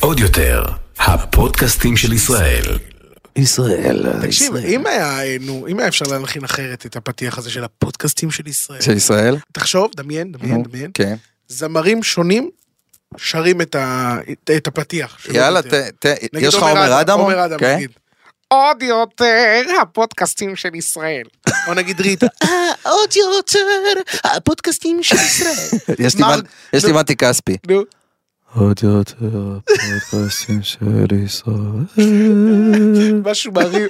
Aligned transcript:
עוד 0.00 0.20
יותר, 0.20 0.64
הפודקאסטים 0.98 1.96
של 1.96 2.12
ישראל. 2.12 2.78
ישראל, 3.36 4.06
תקשיב, 4.22 4.56
ישראל. 4.56 4.66
אם 4.66 4.86
היה, 4.86 5.38
נו, 5.40 5.66
אם 5.68 5.78
היה 5.78 5.88
אפשר 5.88 6.04
להלחין 6.10 6.44
אחרת 6.44 6.86
את 6.86 6.96
הפתיח 6.96 7.38
הזה 7.38 7.50
של 7.50 7.64
הפודקאסטים 7.64 8.30
של 8.30 8.46
ישראל. 8.46 8.80
של 8.80 8.92
ישראל? 8.96 9.36
תחשוב, 9.52 9.90
דמיין, 9.96 10.32
דמיין, 10.32 10.54
נו, 10.54 10.62
דמיין. 10.62 10.90
כן. 10.94 11.14
זמרים 11.48 12.02
שונים 12.02 12.50
שרים 13.16 13.60
את 13.60 13.74
ה- 13.74 14.16
את- 14.56 14.66
הפתיח. 14.66 15.26
יאללה. 15.32 15.62
ת- 15.62 15.74
ת- 16.06 16.06
יש 16.38 16.54
לך 16.54 16.62
עומר 16.62 17.00
אדם? 17.00 17.18
עומר 17.18 17.44
אדם, 17.44 17.58
כן. 17.58 17.74
נגיד. 17.76 17.90
עוד 18.52 18.82
יותר 18.82 19.62
הפודקאסטים 19.82 20.56
של 20.56 20.74
ישראל. 20.74 21.22
או 21.68 21.74
נגיד 21.74 22.00
ריטה. 22.00 22.26
עוד 22.92 23.16
יותר 23.16 23.66
הפודקאסטים 24.24 25.02
של 25.02 25.16
ישראל. 25.96 26.42
יש 26.72 26.84
לי 26.84 26.92
מתי 26.92 27.16
כספי. 27.16 27.56
נו. 27.68 27.82
עוד 28.54 28.80
יותר 28.82 29.58
פודקאסטים 30.10 30.62
של 30.70 31.06
ישראל. 31.24 32.06
משהו 33.24 33.52
מרים, 33.52 33.88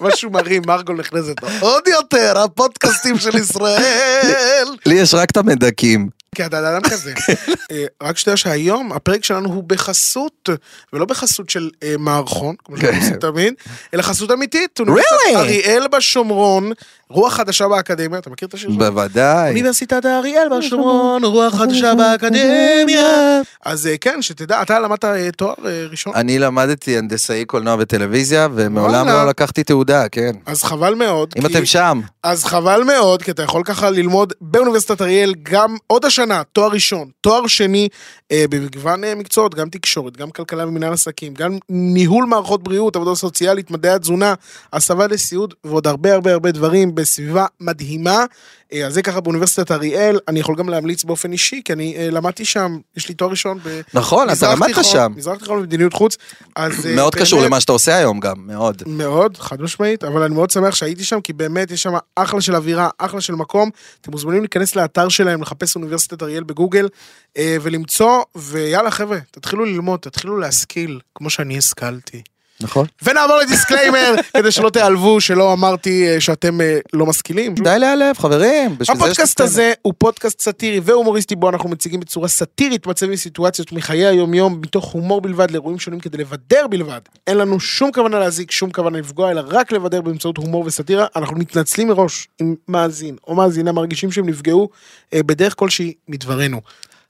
משהו 0.00 0.30
מרים, 0.30 0.62
מרגול 0.66 0.96
נכנסת. 0.96 1.34
עוד 1.60 1.82
יותר 1.88 2.38
הפודקאסטים 2.38 3.18
של 3.18 3.36
ישראל. 3.36 4.66
לי 4.86 4.94
יש 4.94 5.14
רק 5.14 5.30
את 5.30 5.36
המדכים. 5.36 6.08
כי 6.34 6.46
אתה 6.46 6.58
אדם 6.58 6.80
כזה. 6.90 7.14
אה, 7.72 7.84
רק 8.02 8.18
שתדע 8.18 8.36
שהיום 8.36 8.92
הפרק 8.92 9.24
שלנו 9.24 9.48
הוא 9.48 9.64
בחסות, 9.66 10.48
ולא 10.92 11.04
בחסות 11.04 11.50
של 11.50 11.70
אה, 11.82 11.94
מערכון, 11.98 12.54
כמו 12.64 12.76
שאנחנו 12.76 12.92
כן. 12.92 13.04
עושים 13.04 13.16
תמיד, 13.16 13.54
אלא 13.94 14.02
חסות 14.02 14.30
אמיתית. 14.30 14.80
Really? 14.80 15.36
אריאל 15.36 15.88
בשומרון, 15.88 16.72
רוח 17.10 17.34
חדשה 17.34 17.68
באקדמיה, 17.68 18.18
אתה 18.18 18.30
מכיר 18.30 18.48
את 18.48 18.54
השיר 18.54 18.70
שלו? 18.70 18.78
בוודאי. 18.78 19.50
אוניברסיטת 19.50 20.06
אריאל 20.06 20.48
בשומרון, 20.58 21.24
רוח 21.34 21.54
חדשה 21.54 21.94
באקדמיה. 21.94 23.40
אז 23.64 23.86
אה, 23.86 23.94
כן, 24.00 24.22
שתדע, 24.22 24.62
אתה 24.62 24.80
למדת 24.80 25.04
תואר 25.36 25.54
ראשון? 25.90 26.12
אני 26.14 26.38
למדתי 26.38 26.98
הנדסאי 26.98 27.44
קולנוע 27.44 27.76
וטלוויזיה, 27.78 28.48
ומעולם. 28.54 29.08
לא 29.08 29.28
לקחתי 29.28 29.64
תעודה, 29.64 30.08
כן. 30.08 30.30
אז 30.46 30.62
חבל 30.62 30.94
מאוד. 30.94 31.34
אם 31.36 31.46
אתם 31.46 31.64
שם, 31.64 32.00
אז 32.22 32.44
חבל 32.44 32.82
מאוד, 32.84 33.22
כי 33.22 33.30
אתה 33.30 33.42
יכול 33.42 33.62
ככה 33.64 33.90
ללמוד 33.90 34.32
באוניברסיטת 34.40 35.02
אריאל 35.02 35.34
גם 35.42 35.76
עוד 35.86 36.04
השנה, 36.04 36.17
תואר 36.52 36.68
ראשון, 36.70 37.08
תואר 37.20 37.46
שני 37.46 37.88
אה, 38.32 38.44
במגוון 38.50 39.04
אה, 39.04 39.14
מקצועות, 39.14 39.54
גם 39.54 39.68
תקשורת, 39.68 40.16
גם 40.16 40.30
כלכלה 40.30 40.66
ומנהל 40.68 40.92
עסקים, 40.92 41.34
גם 41.34 41.58
ניהול 41.68 42.24
מערכות 42.24 42.62
בריאות, 42.62 42.96
עבודה 42.96 43.14
סוציאלית, 43.14 43.70
מדעי 43.70 43.92
התזונה, 43.92 44.34
הסבה 44.72 45.06
לסיעוד 45.06 45.54
ועוד 45.64 45.86
הרבה 45.86 46.14
הרבה 46.14 46.32
הרבה 46.32 46.50
דברים 46.52 46.94
בסביבה 46.94 47.46
מדהימה. 47.60 48.24
אה, 48.72 48.86
אז 48.86 48.94
זה 48.94 49.02
ככה 49.02 49.20
באוניברסיטת 49.20 49.70
אריאל, 49.70 50.18
אני 50.28 50.40
יכול 50.40 50.54
גם 50.56 50.68
להמליץ 50.68 51.04
באופן 51.04 51.32
אישי, 51.32 51.62
כי 51.64 51.72
אני 51.72 51.96
אה, 51.96 52.10
למדתי 52.10 52.44
שם, 52.44 52.78
יש 52.96 53.08
לי 53.08 53.14
תואר 53.14 53.30
ראשון 53.30 53.58
ב... 53.64 53.80
נכון, 53.94 54.30
אתה 54.30 54.52
למדת 54.52 54.66
תיכון- 54.68 54.84
שם. 54.84 55.12
מזרח 55.16 55.38
תיכון 55.38 55.58
ומדיניות 55.58 55.92
חוץ, 55.92 56.16
אז... 56.56 56.86
אה, 56.86 56.94
מאוד 56.94 57.14
קשור 57.14 57.38
באמת- 57.38 57.50
למה 57.50 57.60
שאתה 57.60 57.72
עושה 57.72 57.96
היום 57.96 58.20
גם, 58.20 58.34
מאוד. 58.46 58.82
מאוד, 58.86 59.36
חד 59.36 59.62
משמעית, 59.62 60.04
אבל 60.04 60.22
אני 60.22 60.34
מאוד 60.34 60.50
שמח 60.50 60.74
שהייתי 60.74 61.04
שם, 61.04 61.20
כי 61.20 61.32
באמת 61.32 61.70
יש 61.70 61.82
שם 61.82 61.92
אחלה 62.14 62.40
של 62.40 62.56
אווירה, 62.56 62.88
אחלה 62.98 63.20
של 63.20 63.34
מקום. 63.34 63.70
אתם 64.00 64.10
מוזמנים 64.10 64.40
להיכנס 64.40 64.76
לאתר 64.76 65.08
שלהם, 65.08 65.42
לחפש 65.42 65.76
אוניברסיטת 65.76 66.07
אריאל 66.22 66.42
בגוגל, 66.42 66.88
אה, 67.36 67.56
ולמצוא, 67.62 68.22
ויאללה 68.34 68.90
חבר'ה, 68.90 69.18
תתחילו 69.30 69.64
ללמוד, 69.64 70.00
תתחילו 70.00 70.38
להשכיל, 70.38 71.00
כמו 71.14 71.30
שאני 71.30 71.58
השכלתי. 71.58 72.22
נכון. 72.60 72.86
ונעבור 73.02 73.36
לדיסקליימר, 73.36 74.14
כדי 74.36 74.52
שלא 74.52 74.70
תיעלבו 74.70 75.20
שלא 75.20 75.52
אמרתי 75.52 76.08
אה, 76.08 76.20
שאתם 76.20 76.60
אה, 76.60 76.78
לא 76.92 77.06
משכילים. 77.06 77.54
די 77.54 77.78
להיעלב, 77.78 78.18
חברים. 78.18 78.76
הפודקאסט. 78.88 79.40
הזה 79.40 79.72
הוא 79.82 79.94
פודקאסט 79.98 80.40
סאטירי 80.40 80.80
והומוריסטי 80.84 81.36
בו 81.36 81.48
אנחנו 81.48 81.68
מציגים 81.68 82.00
בצורה 82.00 82.28
סאטירית 82.28 82.86
מצבים 82.86 83.12
וסיטואציות 83.12 83.72
מחיי 83.72 84.06
היומיום 84.06 84.60
מתוך 84.60 84.92
הומור 84.92 85.20
בלבד 85.20 85.50
לאירועים 85.50 85.78
שונים 85.78 86.00
כדי 86.00 86.18
לבדר 86.18 86.66
בלבד. 86.70 87.00
אין 87.26 87.36
לנו 87.36 87.60
שום 87.60 87.92
כוונה 87.92 88.18
להזיק, 88.18 88.50
שום 88.50 88.70
כוונה 88.70 88.98
לפגוע, 88.98 89.30
אלא 89.30 89.42
רק 89.46 89.72
לבדר 89.72 90.00
באמצעות 90.00 90.36
הומור 90.36 90.64
וסאטירה. 90.66 91.06
אנחנו 91.16 91.36
מתנצלים 91.36 91.88
מראש 91.88 92.28
אם 92.40 92.54
מאזין 92.68 93.16
או 93.26 93.34
מאזינה 93.34 93.72
מרגישים 93.72 94.12
שהם 94.12 94.28
נפגעו 94.28 94.68
אה, 95.14 95.22
בדרך 95.22 95.54
כלשהי 95.56 95.94
מדברנו. 96.08 96.60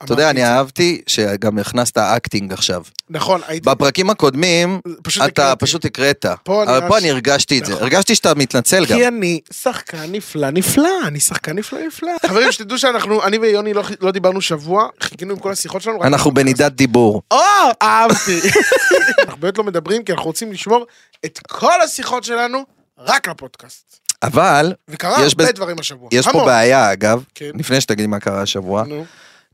אתה 0.03 0.13
יודע, 0.13 0.29
אני. 0.29 0.45
אהבתי 0.45 1.01
שגם 1.07 1.57
הכנסת 1.57 1.97
acting 1.97 2.53
עכשיו. 2.53 2.83
נכון, 3.09 3.41
הייתי... 3.47 3.69
בפרקים 3.69 4.09
הקודמים, 4.09 4.81
פשוט 5.03 5.23
אתה 5.23 5.41
הקראתי. 5.41 5.65
פשוט 5.65 5.85
הקראת. 5.85 6.25
פה 6.43 6.63
אני 6.63 6.77
אבל 6.77 6.87
פה 6.87 6.97
אני 6.97 7.11
הרגשתי 7.11 7.59
את 7.59 7.65
זה. 7.65 7.71
נכון. 7.71 7.83
הרגשתי 7.83 8.15
שאתה 8.15 8.35
מתנצל 8.35 8.85
גם. 8.85 8.97
כי 8.97 9.07
אני 9.07 9.39
שחקן 9.53 10.11
נפלא 10.11 10.49
נפלא, 10.49 10.89
אני 11.07 11.19
שחקן 11.19 11.55
נפלא 11.55 11.79
נפלא. 11.87 12.11
חברים, 12.29 12.51
שתדעו 12.51 12.77
שאנחנו, 12.77 13.23
אני 13.23 13.37
ויוני 13.37 13.73
לא, 13.73 13.83
לא 14.01 14.11
דיברנו 14.11 14.41
שבוע, 14.41 14.87
חיכינו 15.03 15.33
עם 15.33 15.39
כל 15.39 15.51
השיחות 15.51 15.81
שלנו. 15.81 16.03
אנחנו. 16.03 16.31
בנידת 16.31 16.71
דיבור. 16.71 17.21
או, 17.31 17.37
אהבתי. 17.81 18.39
אנחנו 19.25 19.41
באמת 19.41 19.57
לא 19.57 19.63
מדברים, 19.63 20.03
כי 20.03 20.11
אנחנו 20.11 20.25
רוצים 20.25 20.51
לשמור 20.51 20.85
את 21.25 21.39
כל 21.47 21.81
השיחות 21.81 22.23
שלנו 22.23 22.65
רק 22.97 23.27
לפודקאסט. 23.27 23.99
אבל 24.23 24.73
וקרה 24.87 25.17
הרבה 25.17 25.51
דברים 25.51 25.79
השבוע. 25.79 26.09
יש 26.11 26.27
פה. 26.27 26.45
בעיה, 26.45 26.93
אגב, 26.93 27.23
כן. 27.35 27.51
לפני 27.53 27.81
שתגיד 27.81 28.05
מה 28.05 28.19
קרה 28.19 28.41
השבוע, 28.41 28.83
נו, 28.83 29.05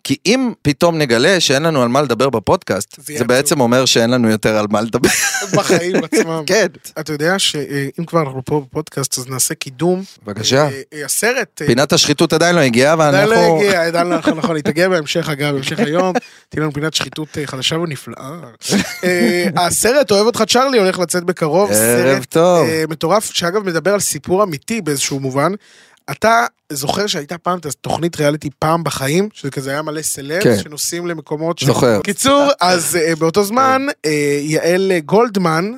כי 0.05 0.17
אם 0.25 0.51
פתאום 0.61 0.97
נגלה 0.97 1.39
שאין 1.39 1.63
לנו 1.63 1.81
על 1.81 1.87
מה 1.87 2.01
לדבר 2.01 2.29
בפודקאסט, 2.29 2.95
זה 3.05 3.13
זה 3.17 3.23
בעצם 3.23 3.59
אומר 3.59 3.85
שאין 3.85 4.09
לנו 4.09 4.29
יותר 4.29 4.57
על 4.57 4.65
מה 4.69 4.81
לדבר. 4.81 5.09
בחיים 5.53 6.03
עצמם. 6.03 6.43
כן. 6.47 6.67
אתה 6.99 7.13
יודע 7.13 7.39
שאם 7.39 8.05
כבר 8.07 8.21
אנחנו 8.21 8.45
פה 8.45 8.65
בפודקאסט, 8.69 9.17
אז 9.17 9.27
נעשה 9.27 9.55
קידום. 9.55 10.03
בבקשה. 10.23 10.63
אה, 10.63 10.81
אה, 10.93 11.05
הסרט... 11.05 11.61
אה, 11.61 11.67
פינת 11.67 11.93
השחיתות 11.93 12.33
עדיין 12.33 12.55
לא 12.55 12.61
הגיעה, 12.61 13.07
עדיין 13.07 13.29
לא 13.29 13.35
ואנחנו... 13.35 13.57
הגיע, 13.57 13.85
עדיין 13.85 14.07
לא 14.07 14.17
נכון, 14.17 14.37
נכון, 14.37 14.55
היא 14.55 14.63
תגיע 14.63 14.89
בהמשך 14.89 15.29
אגב, 15.29 15.53
בהמשך 15.53 15.79
היום, 15.79 16.13
תהיה 16.49 16.61
לנו 16.61 16.73
פינת 16.73 16.93
שחיתות 16.93 17.37
חדשה 17.45 17.75
ונפלאה. 17.75 18.31
אה, 19.03 19.45
הסרט 19.57 20.11
אוהב 20.11 20.25
אותך 20.25 20.43
צ'ארלי 20.47 20.79
הולך 20.79 20.99
לצאת 20.99 21.23
בקרוב, 21.23 21.71
ערב 21.71 22.23
טוב. 22.23 22.67
מטורף, 22.89 23.31
שאגב 23.33 23.63
מדבר 23.63 23.93
על 23.93 23.99
סיפור 23.99 24.43
אמיתי 24.43 24.81
באיזשהו 24.81 25.19
מובן. 25.19 25.51
אתה 26.11 26.45
זוכר 26.71 27.07
שהייתה 27.07 27.37
פעם 27.37 27.59
את 27.59 27.65
התוכנית 27.65 28.15
ריאליטי 28.19 28.49
פעם 28.59 28.83
בחיים, 28.83 29.29
שזה 29.33 29.51
כזה 29.51 29.69
היה 29.71 29.81
מלא 29.81 30.01
סלב, 30.01 30.43
כן. 30.43 30.59
שנוסעים 30.59 31.07
למקומות... 31.07 31.59
ש- 31.59 31.63
זוכר. 31.63 32.01
קיצור, 32.03 32.49
אז 32.61 32.95
אה, 32.95 33.15
באותו 33.15 33.43
זמן, 33.43 33.81
אה, 34.05 34.11
יעל 34.41 34.91
גולדמן 35.05 35.71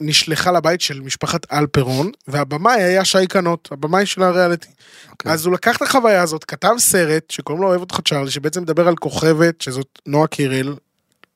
נשלחה 0.00 0.52
לבית 0.52 0.80
של 0.80 1.00
משפחת 1.00 1.52
אלפרון, 1.52 2.10
והבמאי 2.28 2.82
היה 2.82 3.04
שי 3.04 3.26
קנות, 3.26 3.68
הבמאי 3.72 4.06
של 4.06 4.22
הריאליטי. 4.22 4.68
אוקיי. 5.10 5.32
אז 5.32 5.46
הוא 5.46 5.54
לקח 5.54 5.76
את 5.76 5.82
החוויה 5.82 6.22
הזאת, 6.22 6.44
כתב 6.44 6.74
סרט 6.78 7.30
שקוראים 7.30 7.62
לו 7.62 7.68
אוהב 7.68 7.80
אותך 7.80 8.00
צ'ארלי, 8.08 8.30
שבעצם 8.30 8.62
מדבר 8.62 8.88
על 8.88 8.96
כוכבת, 8.96 9.60
שזאת 9.60 9.98
נועה 10.06 10.26
קירל, 10.26 10.74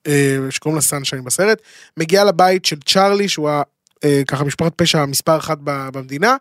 אה, 0.06 0.37
שקוראים 0.50 0.76
לה 0.76 0.82
סנשיין 0.82 1.25
בסרט, 1.25 1.58
מגיעה 1.97 2.25
לבית 2.25 2.64
של 2.64 2.76
צ'ארלי, 2.87 3.28
שהוא 3.28 3.50
ה- 3.50 3.62
ככה 4.28 4.44
משפחת 4.44 4.72
פשע 4.76 5.04
מספר 5.06 5.37
אחת 5.38 5.58
במדינה, 5.62 6.37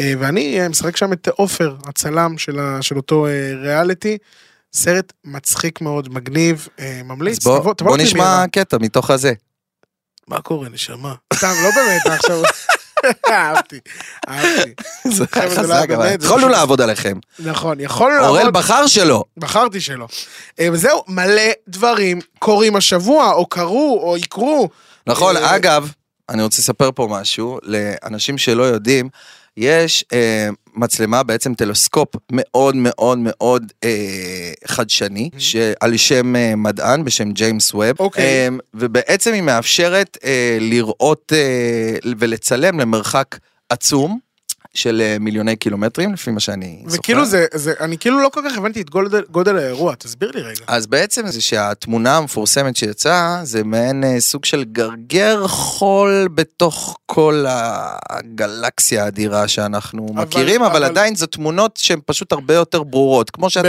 ואני 0.00 0.60
אה, 0.60 0.68
משחק 0.68 0.96
שם 0.96 1.12
את 1.12 1.28
עופר, 1.28 1.74
הצלם 1.86 2.38
של, 2.38 2.58
ה, 2.58 2.78
של 2.82 2.96
אותו 2.96 3.26
אה, 3.26 3.30
ריאליטי. 3.62 4.18
סרט 4.72 5.12
מצחיק 5.24 5.80
מאוד, 5.80 6.14
מגניב, 6.14 6.68
אה, 6.80 7.00
ממליץ. 7.04 7.38
אז 7.38 7.44
בוא- 7.44 7.58
תבוא- 7.60 7.74
תבוא 7.74 7.90
בוא. 7.90 7.96
נשמע 8.04 8.44
קטע 8.52 8.76
מתוך 8.80 9.10
הזה. 9.10 9.32
מה 10.28 10.40
קורה, 10.40 10.68
נשמה? 10.68 11.14
סתם, 11.34 11.52
לא 11.64 11.70
באמת, 11.76 12.06
עכשיו... 12.18 12.42
אהבתי, 13.28 13.78
אהבתי. 14.28 14.74
זה 15.08 15.10
זה 15.14 15.24
לא 15.34 15.56
חזק, 15.56 15.86
אבל 15.94 16.14
יכולנו 16.24 16.48
לעבוד 16.48 16.80
עליכם. 16.80 17.18
נכון, 17.38 17.80
יכולנו 17.80 18.20
לעבוד, 18.36 18.52
בחר 18.52 18.86
שלו. 18.86 19.24
בחרתי 19.36 19.80
שלא. 19.80 20.06
אה, 20.60 20.68
וזהו, 20.72 21.04
מלא 21.08 21.42
דברים 21.68 22.20
קורים 22.38 22.76
השבוע, 22.76 23.32
או 23.32 23.46
קרו, 23.46 24.00
או 24.02 24.16
יקרו. 24.16 24.68
נכון, 25.06 25.36
אה, 25.36 25.56
אגב, 25.56 25.92
אני 26.28 26.42
רוצה 26.42 26.58
לספר 26.62 26.90
פה 26.94 27.08
משהו, 27.10 27.58
לאנשים 27.62 28.38
שלא 28.38 28.62
יודעים, 28.62 29.08
יש 29.56 30.04
אה, 30.12 30.48
מצלמה, 30.74 31.22
בעצם 31.22 31.54
טלסקופ 31.54 32.08
מאוד 32.32 32.76
מאוד 32.76 33.18
מאוד 33.18 33.72
אה, 33.84 34.52
חדשני, 34.66 35.30
שעל 35.38 35.96
שם 35.96 36.36
אה, 36.36 36.56
מדען 36.56 37.04
בשם 37.04 37.32
ג'יימס 37.32 37.74
ווב, 37.74 37.96
אוקיי. 37.98 38.24
אה, 38.24 38.48
ובעצם 38.74 39.32
היא 39.32 39.42
מאפשרת 39.42 40.18
אה, 40.24 40.58
לראות 40.60 41.32
אה, 41.36 42.10
ולצלם 42.18 42.80
למרחק 42.80 43.38
עצום. 43.68 44.29
של 44.74 45.00
אה, 45.04 45.16
מיליוני 45.20 45.56
קילומטרים, 45.56 46.12
לפי 46.12 46.30
מה 46.30 46.40
שאני 46.40 46.82
זוכר. 46.86 46.98
וכאילו 47.00 47.26
זה, 47.26 47.46
זה, 47.54 47.72
אני 47.80 47.98
כאילו 47.98 48.22
לא 48.22 48.28
כל 48.32 48.40
כך 48.50 48.58
הבנתי 48.58 48.80
את 48.80 48.90
גודל, 48.90 49.22
גודל 49.30 49.58
האירוע, 49.58 49.94
תסביר 49.94 50.30
לי 50.34 50.40
רגע. 50.42 50.64
אז 50.66 50.86
בעצם 50.86 51.26
זה 51.26 51.40
שהתמונה 51.40 52.16
המפורסמת 52.16 52.76
שיצאה, 52.76 53.40
זה 53.42 53.64
מעין 53.64 54.04
אה, 54.04 54.20
סוג 54.20 54.44
של 54.44 54.64
גרגר 54.64 55.46
חול 55.46 56.28
בתוך 56.34 56.98
כל 57.06 57.44
הגלקסיה 57.48 59.04
האדירה 59.04 59.48
שאנחנו 59.48 60.06
אבל- 60.14 60.22
מכירים, 60.24 60.62
אבל, 60.62 60.76
אבל- 60.76 60.84
עדיין 60.84 61.14
זה 61.14 61.26
תמונות 61.26 61.76
שהן 61.76 62.00
פשוט 62.06 62.32
הרבה 62.32 62.54
יותר 62.54 62.82
ברורות. 62.82 63.30
כמו 63.30 63.50
שאתה 63.50 63.68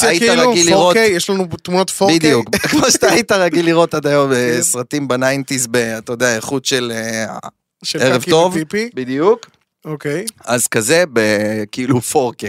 היית 0.00 0.22
כאילו, 0.22 0.50
רגיל 0.50 0.66
4K, 0.66 0.70
לראות, 0.70 0.96
יש 0.96 1.30
לנו 1.30 1.46
תמונות 1.62 1.90
4K. 1.90 2.04
בדיוק, 2.14 2.56
כמו 2.70 2.90
שאתה 2.90 3.06
היית 3.12 3.32
רגיל 3.32 3.66
לראות 3.66 3.94
עד 3.94 4.06
היום 4.06 4.30
כן. 4.34 4.58
בסרטים 4.58 5.08
בניינטיז, 5.08 5.68
אתה 5.98 6.12
יודע, 6.12 6.36
איכות 6.36 6.64
של... 6.64 6.92
אה, 6.94 7.38
של 7.84 7.98
ערב 8.02 8.24
טוב. 8.30 8.56
בדיוק. 8.94 9.46
אוקיי. 9.84 10.24
אז 10.44 10.66
כזה, 10.66 11.04
ב- 11.12 11.20
כאילו 11.72 11.98
4K. 11.98 12.44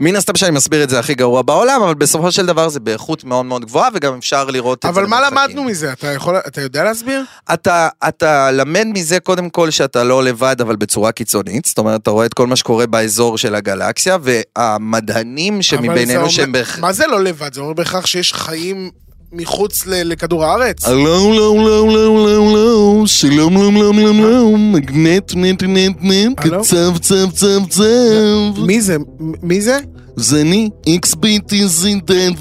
מן 0.00 0.16
הסתם 0.16 0.36
שאני 0.36 0.50
מסביר 0.50 0.84
את 0.84 0.90
זה 0.90 0.98
הכי 0.98 1.14
גרוע 1.14 1.42
בעולם, 1.42 1.82
אבל 1.82 1.94
בסופו 1.94 2.32
של 2.32 2.46
דבר 2.46 2.68
זה 2.68 2.80
באיכות 2.80 3.24
מאוד 3.24 3.44
מאוד 3.46 3.64
גבוהה, 3.64 3.88
וגם 3.94 4.18
אפשר 4.18 4.44
לראות 4.44 4.78
את 4.78 4.82
זה 4.82 4.88
אבל 4.88 5.06
מה 5.06 5.16
במרחקים. 5.16 5.38
למדנו 5.38 5.64
מזה? 5.64 5.92
אתה 5.92 6.06
יכול, 6.12 6.36
אתה 6.36 6.60
יודע 6.60 6.84
להסביר? 6.84 7.24
אתה, 7.52 7.88
אתה 8.08 8.50
למד 8.50 8.86
מזה 8.94 9.20
קודם 9.20 9.50
כל 9.50 9.70
שאתה 9.70 10.04
לא 10.04 10.24
לבד, 10.24 10.56
אבל 10.60 10.76
בצורה 10.76 11.12
קיצונית. 11.12 11.64
זאת 11.64 11.78
אומרת, 11.78 12.00
אתה 12.02 12.10
רואה 12.10 12.26
את 12.26 12.34
כל 12.34 12.46
מה 12.46 12.56
שקורה 12.56 12.86
באזור 12.86 13.38
של 13.38 13.54
הגלקסיה, 13.54 14.16
והמדענים 14.22 15.62
שמבינינו 15.62 16.20
אומר- 16.20 16.28
שהם 16.30 16.52
בהכ... 16.52 16.78
מה 16.78 16.92
זה 16.92 17.06
לא 17.06 17.22
לבד? 17.24 17.54
זה 17.54 17.60
אומר 17.60 17.72
בהכרח 17.72 18.06
שיש 18.06 18.32
חיים 18.32 18.90
מחוץ 19.34 19.82
לכדור 19.86 20.44
הארץ? 20.44 20.84
הלו, 20.84 21.04
לא, 21.32 21.56
לא, 21.64 21.88
לא, 21.88 22.26
לא, 22.26 22.52
לא, 22.54 23.02
שלום, 23.06 23.54
לא, 23.54 23.72
לא, 23.72 23.92
לא, 23.94 24.14
לא, 24.14 24.58
מגנט, 24.58 25.32
נט, 25.34 25.62
נט, 25.62 25.96
נט? 26.00 26.40
קצב, 26.40 26.98
צב, 26.98 27.30
צב, 27.32 27.58
צב. 27.68 28.60
מי 28.66 28.80
זה? 28.80 28.96
מי 29.42 29.60
זה? 29.60 29.78
זה 30.16 30.40
אני, 30.40 30.68
XBTZ, 31.06 31.86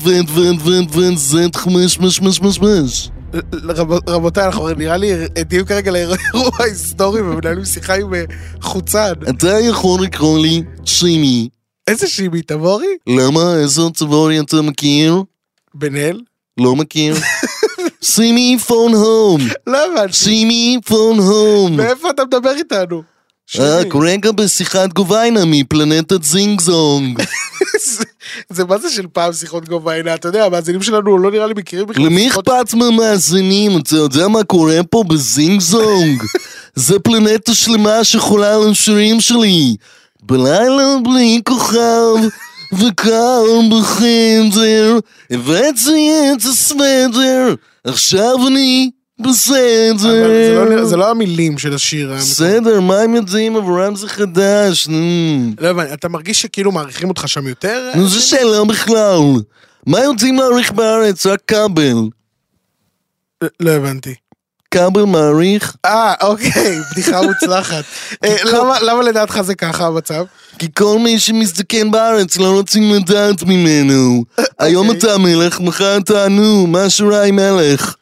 וד, 0.04 0.30
וד, 0.36 0.58
וד, 0.66 0.86
וד, 0.96 1.14
זד, 1.18 1.56
חמש, 1.56 2.00
מש, 2.00 2.22
מש, 2.22 2.42
מש, 2.42 2.60
מש. 2.60 3.10
רב- 3.64 4.10
רבותיי, 4.10 4.46
אנחנו 4.46 4.70
נראה 4.70 4.98
לי 4.98 5.12
עדים 5.38 5.66
כרגע 5.66 5.92
לאירוע 5.92 6.16
היסטורי 6.66 7.22
ומנהלים 7.22 7.66
שיחה 7.66 7.96
עם 7.96 8.14
אה, 8.14 8.24
חוצן. 8.62 9.14
אתה 9.30 9.60
יכול 9.60 10.04
לקרוא 10.04 10.40
לי 10.40 10.64
שימי. 10.86 11.50
איזה 11.88 12.08
שימי, 12.08 12.42
תבורי? 12.42 12.88
למה? 13.08 13.56
איזה 13.56 13.82
צבורי 13.94 14.40
אתה 14.40 14.62
מכיר? 14.62 15.24
בן 15.76 15.96
אל? 15.96 16.20
לא 16.60 16.76
מכיר. 16.76 17.16
שימי 18.02 18.58
פון 18.68 18.94
הום. 18.94 19.42
לא 19.68 19.78
הבנתי. 19.86 20.14
שימי 20.14 20.80
פון 20.86 21.20
הום. 21.20 21.78
מאיפה 21.78 22.10
אתה 22.10 22.26
מדבר 22.26 22.52
איתנו? 22.58 23.02
אה. 23.60 23.82
כרגע 23.90 24.32
בשיחת 24.32 24.94
גוביינה 24.94 25.40
מפלנטת 25.46 26.24
זינג 26.24 26.62
זונג. 26.62 27.22
זה- 28.50 28.64
מה 28.66 28.78
זה 28.78 28.90
של 28.90 29.06
פעם 29.14 29.34
שיחות 29.34 29.70
גובה 29.70 29.94
עינה? 29.94 30.16
אתה 30.16 30.28
יודע, 30.28 30.46
המאזינים 30.46 30.82
שלנו 30.84 31.18
לא 31.18 31.32
נראה 31.32 31.48
לי 31.48 31.54
מכירים 31.58 31.88
בכלל. 31.88 32.06
למי 32.06 32.28
אכפת 32.28 32.74
מהמאזינים? 32.74 33.78
אתה 33.78 33.96
יודע 33.96 34.28
מה 34.28 34.44
קורה 34.44 34.80
פה 34.90 35.04
בזינג 35.08 35.62
זונג? 35.62 36.24
זה 36.76 37.00
פלנטה 37.00 37.54
שלמה 37.54 38.04
שחולה 38.04 38.56
על 38.56 38.72
השירים 38.72 39.22
שלי. 39.22 39.76
בלילה 40.24 40.96
בלי 41.04 41.42
כוכב, 41.48 42.16
וקר 42.80 43.42
בחדר, 43.72 45.00
הבאתי 45.32 46.10
את 46.38 46.42
הסוודר, 46.44 47.56
עכשיו 47.84 48.48
אני 48.48 48.90
אבל 49.20 49.32
זה 49.34 50.54
לא 50.56 50.66
בסדר. 50.66 50.86
זה 50.86 50.98
לא 50.98 51.10
המילים 51.10 51.58
של 51.58 51.74
השיר. 51.74 52.14
בסדר, 52.18 52.80
מה 52.80 53.00
הם 53.00 53.16
יודעים? 53.16 53.56
אברהם 53.56 53.96
זה 53.96 54.10
חדש, 54.10 54.88
נו. 54.88 54.98
לא 55.60 55.68
הבנתי, 55.68 55.94
אתה 55.94 56.10
מרגיש 56.10 56.42
שכאילו 56.42 56.72
מעריכים 56.72 57.10
אותך 57.10 57.28
שם 57.28 57.48
יותר? 57.48 57.92
נו, 57.96 58.08
זו 58.08 58.28
שאלה 58.28 58.64
בכלל. 58.64 59.20
מה 59.88 60.00
יודעים 60.00 60.40
להעריך 60.40 60.72
בארץ? 60.72 61.26
רק 61.26 61.40
כבל. 61.48 61.94
לא 63.60 63.72
הבנתי. 63.72 64.14
כבל 64.72 65.04
מעריך? 65.04 65.76
אה, 65.86 66.14
אוקיי, 66.22 66.78
בדיחה 66.92 67.22
מוצלחת. 67.22 67.84
אה, 68.26 68.36
למה- 68.46 68.80
למה 68.82 69.02
לדעתך 69.04 69.42
זה 69.42 69.56
ככה 69.56 69.86
המצב? 69.88 70.24
כי 70.60 70.68
כל 70.78 71.00
מי 71.00 71.20
שמזדקן 71.20 71.92
בארץ 71.92 72.38
לא 72.38 72.52
רוצים 72.52 72.94
לדעת 72.94 73.44
ממנו. 73.44 74.24
היום 74.60 74.92
אתה 74.92 75.18
מלך, 75.18 75.60
מחר 75.60 75.98
אתה 75.98 76.28
נו, 76.28 76.68
מה 76.68 76.90
שורה 76.90 77.24
עם 77.24 77.36
מלך? 77.36 77.96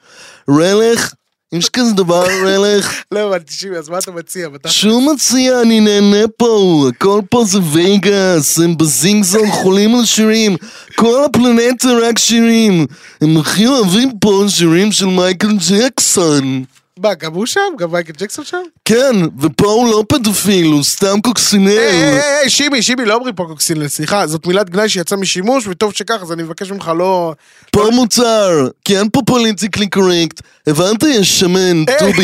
רלך? 0.49 1.13
יש 1.53 1.69
כזה 1.69 1.93
דבר, 1.93 2.25
רלך? 2.45 3.03
לא 3.11 3.19
הבנתי, 3.19 3.53
שימי, 3.53 3.77
אז 3.77 3.89
מה 3.89 3.97
אתה 3.97 4.11
מציע? 4.11 4.47
שום 4.67 5.09
מציע, 5.09 5.61
אני 5.61 5.79
נהנה 5.79 6.27
פה, 6.37 6.85
הכל 6.89 7.21
פה 7.29 7.43
זה 7.45 7.59
וגאס, 7.71 8.59
הם 8.59 8.77
בזינגזון 8.77 9.51
חולים 9.61 9.95
על 9.95 10.05
שירים, 10.05 10.57
כל 10.95 11.23
הפלנטה 11.25 11.89
רק 12.03 12.19
שירים, 12.19 12.85
הם 13.21 13.37
הכי 13.37 13.67
אוהבים 13.67 14.11
פה 14.21 14.45
שירים 14.47 14.91
של 14.91 15.05
מייקל 15.05 15.57
ג'קסון. 15.69 16.63
מה, 17.03 17.13
גם 17.13 17.33
הוא 17.33 17.45
שם? 17.45 17.59
גם 17.79 17.91
מייקל 17.91 18.13
ג'קסון 18.17 18.45
שם? 18.45 18.57
כן, 18.85 19.15
ופה 19.39 19.65
הוא 19.65 19.91
לא 19.91 20.03
פדופיל, 20.09 20.65
הוא 20.65 20.83
סתם 20.83 21.21
קוקסינל. 21.21 21.67
היי, 21.67 21.77
היי, 21.77 22.21
היי, 22.21 22.49
שימי, 22.49 22.81
שימי, 22.81 23.05
לא 23.05 23.13
אומרים 23.13 23.35
פה 23.35 23.45
קוקסינל, 23.47 23.87
סליחה, 23.87 24.27
זאת 24.27 24.47
מילת 24.47 24.69
גנאי 24.69 24.89
שיצאה 24.89 25.17
משימוש, 25.17 25.67
וטוב 25.67 25.93
שכך, 25.93 26.17
אז 26.21 26.31
אני 26.31 26.43
מבקש 26.43 26.71
ממך 26.71 26.91
לא... 26.97 27.33
פה 27.71 27.89
מוצר, 27.93 28.67
כי 28.85 28.97
אין 28.97 29.09
פה 29.13 29.21
politically 29.25 29.89
correct. 29.89 30.41
הבנת? 30.67 31.03
יש 31.03 31.39
שמן, 31.39 31.85
טובי, 31.99 32.23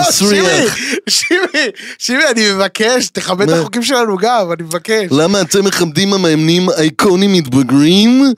מסריח. 0.00 0.76
שימי, 1.08 1.66
שימי, 1.98 2.22
אני 2.30 2.52
מבקש, 2.52 3.08
תכבד 3.08 3.50
את? 3.50 3.58
החוקים 3.58 3.82
שלנו 3.82 4.16
גם, 4.16 4.52
אני 4.52 4.62
מבקש. 4.62 5.04
למה 5.10 5.40
אתם 5.40 5.64
מכבדים 5.64 6.14
המאמנים 6.14 6.70
אייקונים 6.70 7.32
מתבגרים? 7.32 8.32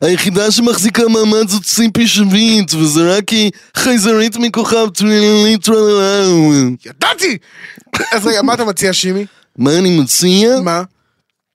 היחידה 0.00 0.50
שמחזיקה 0.50 1.02
מעמד 1.08 1.48
זאת 1.48 1.62
ציפי 1.62 2.08
שביט, 2.08 2.74
וזה 2.74 3.16
רק 3.16 3.24
כי 3.26 3.50
חייזרית 3.76 4.36
מכוכב 4.36 4.88
טרללה. 4.94 5.17
ידעתי! 6.86 7.38
אז 8.12 8.26
רגע, 8.26 8.42
מה 8.42 8.54
אתה 8.54 8.64
מציע, 8.64 8.92
שימי? 8.92 9.26
מה 9.58 9.78
אני 9.78 9.98
מציע? 10.00 10.60
מה? 10.60 10.82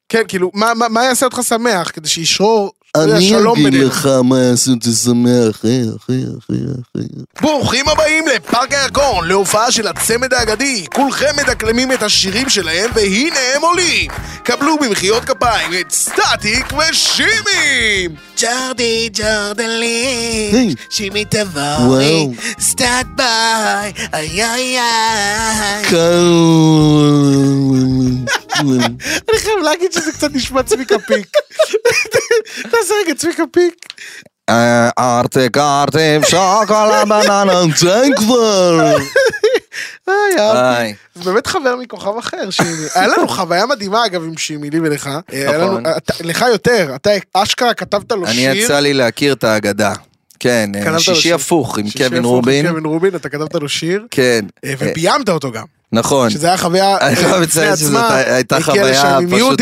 כן, 0.09 0.21
כאילו, 0.27 0.51
מה- 0.53 0.73
מה 0.73 0.87
מה 0.87 1.03
יעשה 1.03 1.25
אותך 1.25 1.39
שמח, 1.43 1.91
כדי 1.93 2.09
שישרור 2.09 2.71
אני 2.97 3.19
אגיד? 3.67 3.83
לך 3.87 4.09
מה 4.23 4.39
יעשה 4.39 4.71
אותי 4.71 4.91
שמח, 4.91 5.49
אחי, 5.51 5.81
אחי, 5.97 6.13
אחי, 6.39 6.53
אחי. 6.81 7.07
ברוכים 7.41 7.89
הבאים 7.89 8.25
לפארק 8.27 8.73
הירקון, 8.73 9.27
להופעה 9.27 9.71
של 9.71 9.87
הצמד 9.87 10.33
האגדי. 10.33 10.85
כולכם 10.95 11.31
מדקלמים 11.43 11.91
את 11.91 12.03
השירים 12.03 12.49
שלהם, 12.49 12.89
והנה 12.95 13.39
הם 13.55 13.61
עולים. 13.61 14.11
קבלו 14.43 14.77
במחיאות 14.79 15.25
כפיים 15.25 15.71
את 15.81 15.91
סטטיק 15.91 16.65
ושימי! 16.73 18.07
ג'ורדי 18.37 19.09
ג'ורדלי, 19.13 20.49
היי. 20.53 20.75
שימי. 20.89 21.25
תבורי, 21.25 22.27
סטאט 22.59 23.05
ביי, 23.15 23.93
איי 24.13 24.43
איי 24.43 24.79
איי. 24.79 25.83
אני 29.29 29.37
חייב 29.37 29.59
להגיד 29.63 29.91
שזה 29.93 30.11
קצת 30.11 30.31
נשמע 30.33 30.63
צביקה 30.63 30.99
פיק. 30.99 31.27
תעשה 32.71 32.93
רגע 33.05 33.15
צביקה 33.15 33.43
פיק. 33.53 33.73
אה, 34.49 34.89
ארטיק 34.99 35.57
ארטיק 35.57 36.25
שוקולד 36.29 37.09
בננה. 37.09 37.61
די 37.81 38.09
כבר! 38.17 38.95
איי, 40.07 40.39
אהבתי. 40.39 40.81
היי. 40.81 40.93
זה 41.15 41.31
באמת 41.31 41.47
חבר 41.47 41.75
מכוכב 41.75 42.17
אחר, 42.17 42.49
שימי. 42.49 42.69
היה 42.95 43.07
לנו 43.07 43.27
חוויה 43.27 43.65
מדהימה, 43.65 44.05
אגב, 44.05 44.23
עם 44.23 44.37
שימי, 44.37 44.69
לי 44.69 44.79
ולך. 44.79 45.09
נכון. 45.55 45.83
לך 46.23 46.45
יותר, 46.51 46.91
אתה 46.95 47.09
אשכרה 47.33 47.73
כתבת 47.73 48.11
לו 48.11 48.25
אני 48.25 48.33
שיר. 48.33 48.55
יצא 48.55 48.79
לי 48.79 48.93
להכיר 48.93 49.33
את 49.33 49.43
האגדה. 49.43 49.93
כן, 50.39 50.71
אה, 50.75 50.99
שישי. 50.99 51.33
הפוך 51.33 51.77
עם 51.77 51.85
שישי 51.87 51.97
קווין 51.97 52.19
הפוך, 52.19 52.31
רובין. 52.31 52.67
קווין 52.67 52.85
רובין, 52.85 53.15
אתה 53.15 53.29
כתבת 53.29 53.55
לו 53.55 53.69
שיר, 53.69 54.07
כן. 54.11 54.45
אה, 54.65 54.69
אה, 54.69 54.75
וביימת 54.79 55.29
אותו 55.29 55.51
גם. 55.51 55.65
נכון. 55.91 56.29
שזה 56.29 56.47
היה 56.47 56.57
חוויה 56.57 56.97
אני 57.07 57.15
חייב 57.15 57.35
לציין 57.35 57.75
שזאת 57.75 57.95
עצמה. 57.95 58.15
הייתה 58.17 58.61
חוויה 58.61 59.17
עם 59.17 59.35
פשוט, 59.35 59.61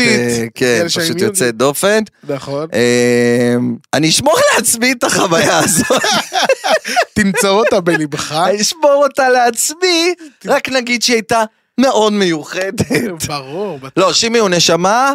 כן, 0.54 0.78
עם 0.82 0.88
פשוט. 0.88 1.20
יוצאת 1.20 1.56
דופן. 1.56 2.02
נכון. 2.28 2.68
אה, 2.74 3.54
אני 3.94 4.08
אשמור 4.08 4.34
לעצמי 4.54 4.92
את 4.92 5.04
החוויה 5.04 5.58
הזאת, 5.58 6.02
תמצא 7.14 7.48
אותה 7.48 7.80
בליבך. 7.80 8.32
אני 8.32 8.60
אשמור 8.60 9.04
אותה 9.04 9.28
לעצמי, 9.28 10.14
רק 10.46 10.68
נגיד 10.68 11.02
שהיא 11.02 11.14
הייתה 11.16 11.44
מאוד 11.80 12.12
מיוחדת. 12.12 12.92
ברור. 13.28 13.78
לא, 13.96 14.12
שימי 14.12 14.38
הוא 14.38 14.48
נשמה, 14.48 15.12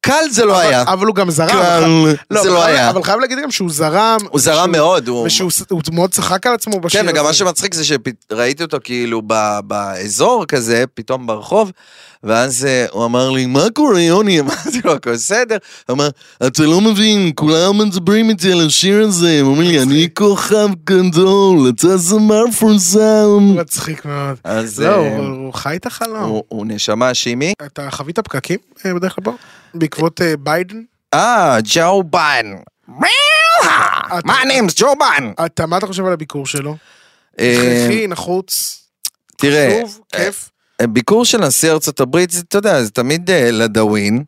קל 0.00 0.24
זה 0.30 0.44
לא 0.44 0.58
היה. 0.58 0.82
אבל 0.82 1.06
הוא 1.06 1.14
גם 1.14 1.30
זרם. 1.30 1.48
קל. 1.48 1.84
לא, 2.30 2.42
זה 2.42 2.48
אבל 2.48 2.56
לא 2.56 2.60
חייב- 2.62 2.76
היה. 2.76 2.90
אבל 2.90 3.02
חייב 3.02 3.20
להגיד 3.20 3.38
גם 3.42 3.50
שהוא 3.50 3.70
זרם. 3.70 4.18
הוא 4.30 4.40
זרם 4.40 4.72
מאוד, 4.72 5.08
הוא... 5.08 5.26
ושהוא 5.26 5.50
הוא 5.70 5.82
מאוד 5.92 6.10
צחק 6.10 6.46
על 6.46 6.54
עצמו 6.54 6.80
בשיר 6.80 7.00
כן, 7.00 7.06
הזה. 7.08 7.14
וגם 7.14 7.24
מה 7.24 7.32
שמצחיק 7.32 7.74
זה 7.74 7.82
שראיתי 7.84 8.62
אותו 8.62 8.78
כאילו 8.84 9.22
ב- 9.26 9.58
באזור 9.64 10.44
כזה, 10.46 10.84
פתאום 10.94 11.26
ברחוב, 11.26 11.72
ואז 12.24 12.64
אה, 12.64 12.86
הוא 12.90 13.04
אמר 13.04 13.30
לי, 13.30 13.46
מה 13.46 13.64
קורה 13.74 14.00
יוני? 14.00 14.40
אמרתי 14.40 14.80
לו, 14.84 14.92
הכל 14.92 15.12
בסדר. 15.12 15.56
הוא 15.88 15.94
אמר, 15.94 16.08
אתה 16.46 16.62
לא 16.62 16.80
מבין, 16.80 17.32
כולם 17.34 17.78
מדברים 17.78 18.30
איתי 18.30 18.52
על 18.52 18.66
השיר 18.66 19.02
הזה, 19.06 19.30
הם 19.40 19.46
אומרים 19.46 19.68
לי, 19.68 19.82
אני 19.82 20.08
כוכב 20.14 20.68
גדול, 20.84 21.68
אתה 21.68 21.96
זמר 21.96 22.44
פורסם. 22.58 23.56
מצחיק 23.56 24.04
מאוד. 24.04 24.36
אז 24.44 24.80
לא, 24.80 24.86
אה, 24.88 25.16
הוא 25.16 25.26
הוא 25.26 25.54
חי 25.54 25.76
את 25.76 25.86
החלום. 25.86 26.22
הוא 26.24 26.42
הוא 26.48 26.66
נשמה 26.68 27.14
שימי. 27.14 27.52
אתה 27.66 27.90
חווית 27.90 28.18
פקקים 28.18 28.58
אה, 28.86 28.94
בדרך 28.94 29.14
כלל 29.14 29.24
פה? 29.24 29.32
בעקבות 29.74 30.20
אה, 30.20 30.34
ביידן? 30.36 30.82
אה, 31.14 31.58
ג'ו. 31.64 32.02
אתה- 34.18 34.18
My 34.26 34.44
name's 34.46 34.72
ג'ו 34.76 34.86
בן. 34.98 35.32
אתה, 35.46 35.66
מה 35.66 35.78
אתה 35.78 35.86
חושב 35.86 36.04
על 36.06 36.12
הביקור 36.12 36.46
שלו? 36.46 36.76
אה, 37.40 37.54
הכרחי, 37.82 38.06
נחוץ, 38.06 38.82
חשוב, 39.80 40.00
כיף. 40.12 40.50
אה, 40.80 40.86
ביקור 40.86 41.24
של 41.24 41.38
נשיא 41.38 41.70
ארצות 41.72 42.00
הברית, 42.00 42.30
אתה 42.48 42.58
יודע, 42.58 42.82
זה 42.82 42.90
תמיד 42.90 43.30
לדאווין. 43.30 44.24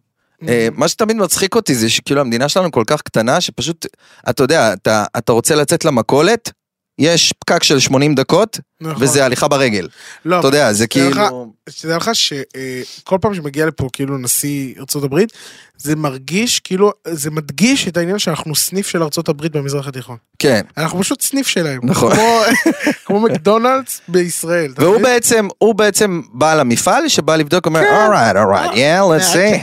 אה, 0.49 0.69
מה 0.73 0.89
שתמיד 0.89 1.17
מצחיק 1.17 1.55
אותי 1.55 1.75
זה 1.75 1.91
שכאילו 1.91 2.21
המדינה 2.21 2.49
שלנו 2.49 2.71
כל 2.73 2.85
כך 2.87 3.03
קטנה, 3.03 3.41
שפשוט, 3.41 3.87
אתה 4.31 4.43
יודע, 4.43 4.73
אתה, 4.73 5.05
אתה 5.19 5.33
רוצה 5.33 5.55
לצאת 5.55 5.85
למכולת, 5.85 6.53
יש 6.99 7.33
פקק 7.39 7.63
של 7.63 7.79
80 7.79 8.15
דקות, 8.15 8.61
נכון. 8.81 9.03
וזה 9.03 9.25
הליכה 9.25 9.49
ברגל. 9.49 9.89
לא, 10.25 10.39
אתה 10.39 10.49
יודע, 10.49 10.73
זה 10.73 10.85
לך- 10.85 10.91
כאילו... 10.91 11.53
שתדע 11.69 11.97
לך 11.97 12.11
שכל 12.15 13.19
פעם 13.21 13.35
שמגיע 13.35 13.67
לפה 13.67 13.89
כאילו 13.93 14.19
נשיא 14.19 14.75
ארצות 14.79 15.05
הברית, 15.05 15.33
זה 15.77 15.97
מרגיש 15.97 16.61
כאילו, 16.61 16.93
זה 17.09 17.31
מדגיש 17.31 17.89
את 17.89 17.97
העניין 17.97 18.19
שאנחנו 18.19 18.55
סניף 18.55 18.87
של 18.89 19.03
ארצות 19.03 19.29
הברית 19.29 19.53
במזרח 19.53 19.89
התיכון. 19.89 20.17
כן. 20.39 20.61
אנחנו 20.77 21.01
פשוט 21.01 21.23
סניף 21.23 21.47
שלהם. 21.47 21.81
נכון. 21.83 22.15
כמו, 22.15 22.41
כמו 23.07 23.21
מקדונלדס 23.21 24.01
בישראל. 24.09 24.73
והוא? 24.77 25.03
בעצם, 25.03 25.49
הוא 25.59 25.75
בעצם 25.75 26.21
בעל 26.33 26.61
המפעל 26.61 27.09
שבא 27.09 27.37
לבדוק, 27.37 27.67
אומר, 27.67 27.81
alright, 27.81 28.35
alright, 28.37 28.75
yeah, 28.75 29.03
let's 29.03 29.37
אה, 29.37 29.53
see. 29.53 29.57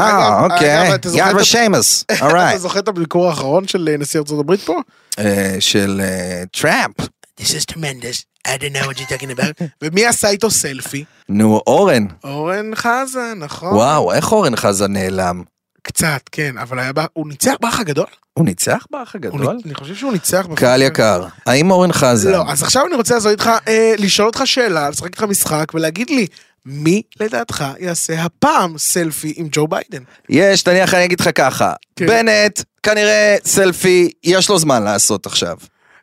אה, 0.00 0.38
אגב, 0.44 0.50
אוקיי, 0.52 0.82
אגב, 0.82 0.92
אתה 0.92 1.08
זוכר 1.08 1.22
יד 1.24 1.30
את 1.30 1.36
ה- 1.36 1.40
ושיימוס, 1.42 2.04
אתה. 2.12 2.58
זוכר 2.58 2.78
את 2.78 2.88
הביקור 2.88 3.28
האחרון 3.28 3.68
של 3.68 3.88
אה, 3.92 3.96
נשיא 3.96 4.20
ארצות 4.20 4.40
הברית 4.40 4.60
פה? 4.60 4.76
אה, 5.18 5.56
של 5.60 6.00
אה, 6.04 6.42
טראמפ. 6.60 6.94
This 7.40 7.44
is 7.44 7.74
tremendous, 7.74 8.24
I 8.48 8.50
don't 8.50 8.74
know 8.74 8.86
what 8.86 8.98
you're 9.00 9.12
talking 9.18 9.38
about. 9.38 9.62
ומי 9.82 10.06
עשה 10.06 10.28
איתו 10.28 10.50
סלפי? 10.50 11.04
נו, 11.28 11.60
אורן. 11.66 12.06
אורן 12.24 12.70
חזן, 12.74 13.34
נכון? 13.38 13.72
וואו, 13.74 14.12
איך 14.12 14.32
אורן 14.32 14.56
חזן 14.56 14.92
נעלם? 14.92 15.42
קצת, 15.82 16.20
כן, 16.32 16.58
אבל 16.58 16.78
היה 16.78 16.92
בא... 16.92 17.04
הוא 17.12 17.28
ניצח 17.28 17.54
באח 17.60 17.80
הגדול? 17.80 18.06
הוא 18.34 18.44
ניצח 18.44 18.86
באח 18.90 19.14
הגדול? 19.14 19.56
אני 19.64 19.74
חושב 19.74 19.94
שהוא 19.94 20.12
ניצח. 20.12 20.46
קהל 20.56 20.82
יקר, 20.82 21.24
האם 21.46 21.70
אורן 21.70 21.92
חזן? 21.92 22.30
לא, 22.32 22.44
אז 22.48 22.62
עכשיו 22.62 22.86
אני 22.86 22.94
רוצה 22.94 23.14
לעזור 23.14 23.32
איתך, 23.32 23.50
אה, 23.68 23.94
לשאול 23.98 24.26
אותך 24.28 24.42
שאלה, 24.44 24.90
לשחק 24.90 25.04
איתך 25.06 25.22
משחק 25.22 25.72
ולהגיד 25.74 26.10
לי, 26.10 26.26
מי 26.66 27.02
לדעתך 27.20 27.64
יעשה 27.78 28.22
הפעם 28.22 28.78
סלפי 28.78 29.32
עם 29.36 29.48
ג'ו 29.52 29.68
ביידן? 29.68 30.02
יש, 30.28 30.66
נניח 30.66 30.94
אני 30.94 31.04
אגיד 31.04 31.20
לך 31.20 31.30
ככה, 31.34 31.72
כן. 31.96 32.06
בנט, 32.06 32.60
כנראה 32.82 33.36
סלפי, 33.44 34.10
יש 34.24 34.48
לו 34.48 34.58
זמן 34.58 34.82
לעשות 34.82 35.26
עכשיו. 35.26 35.56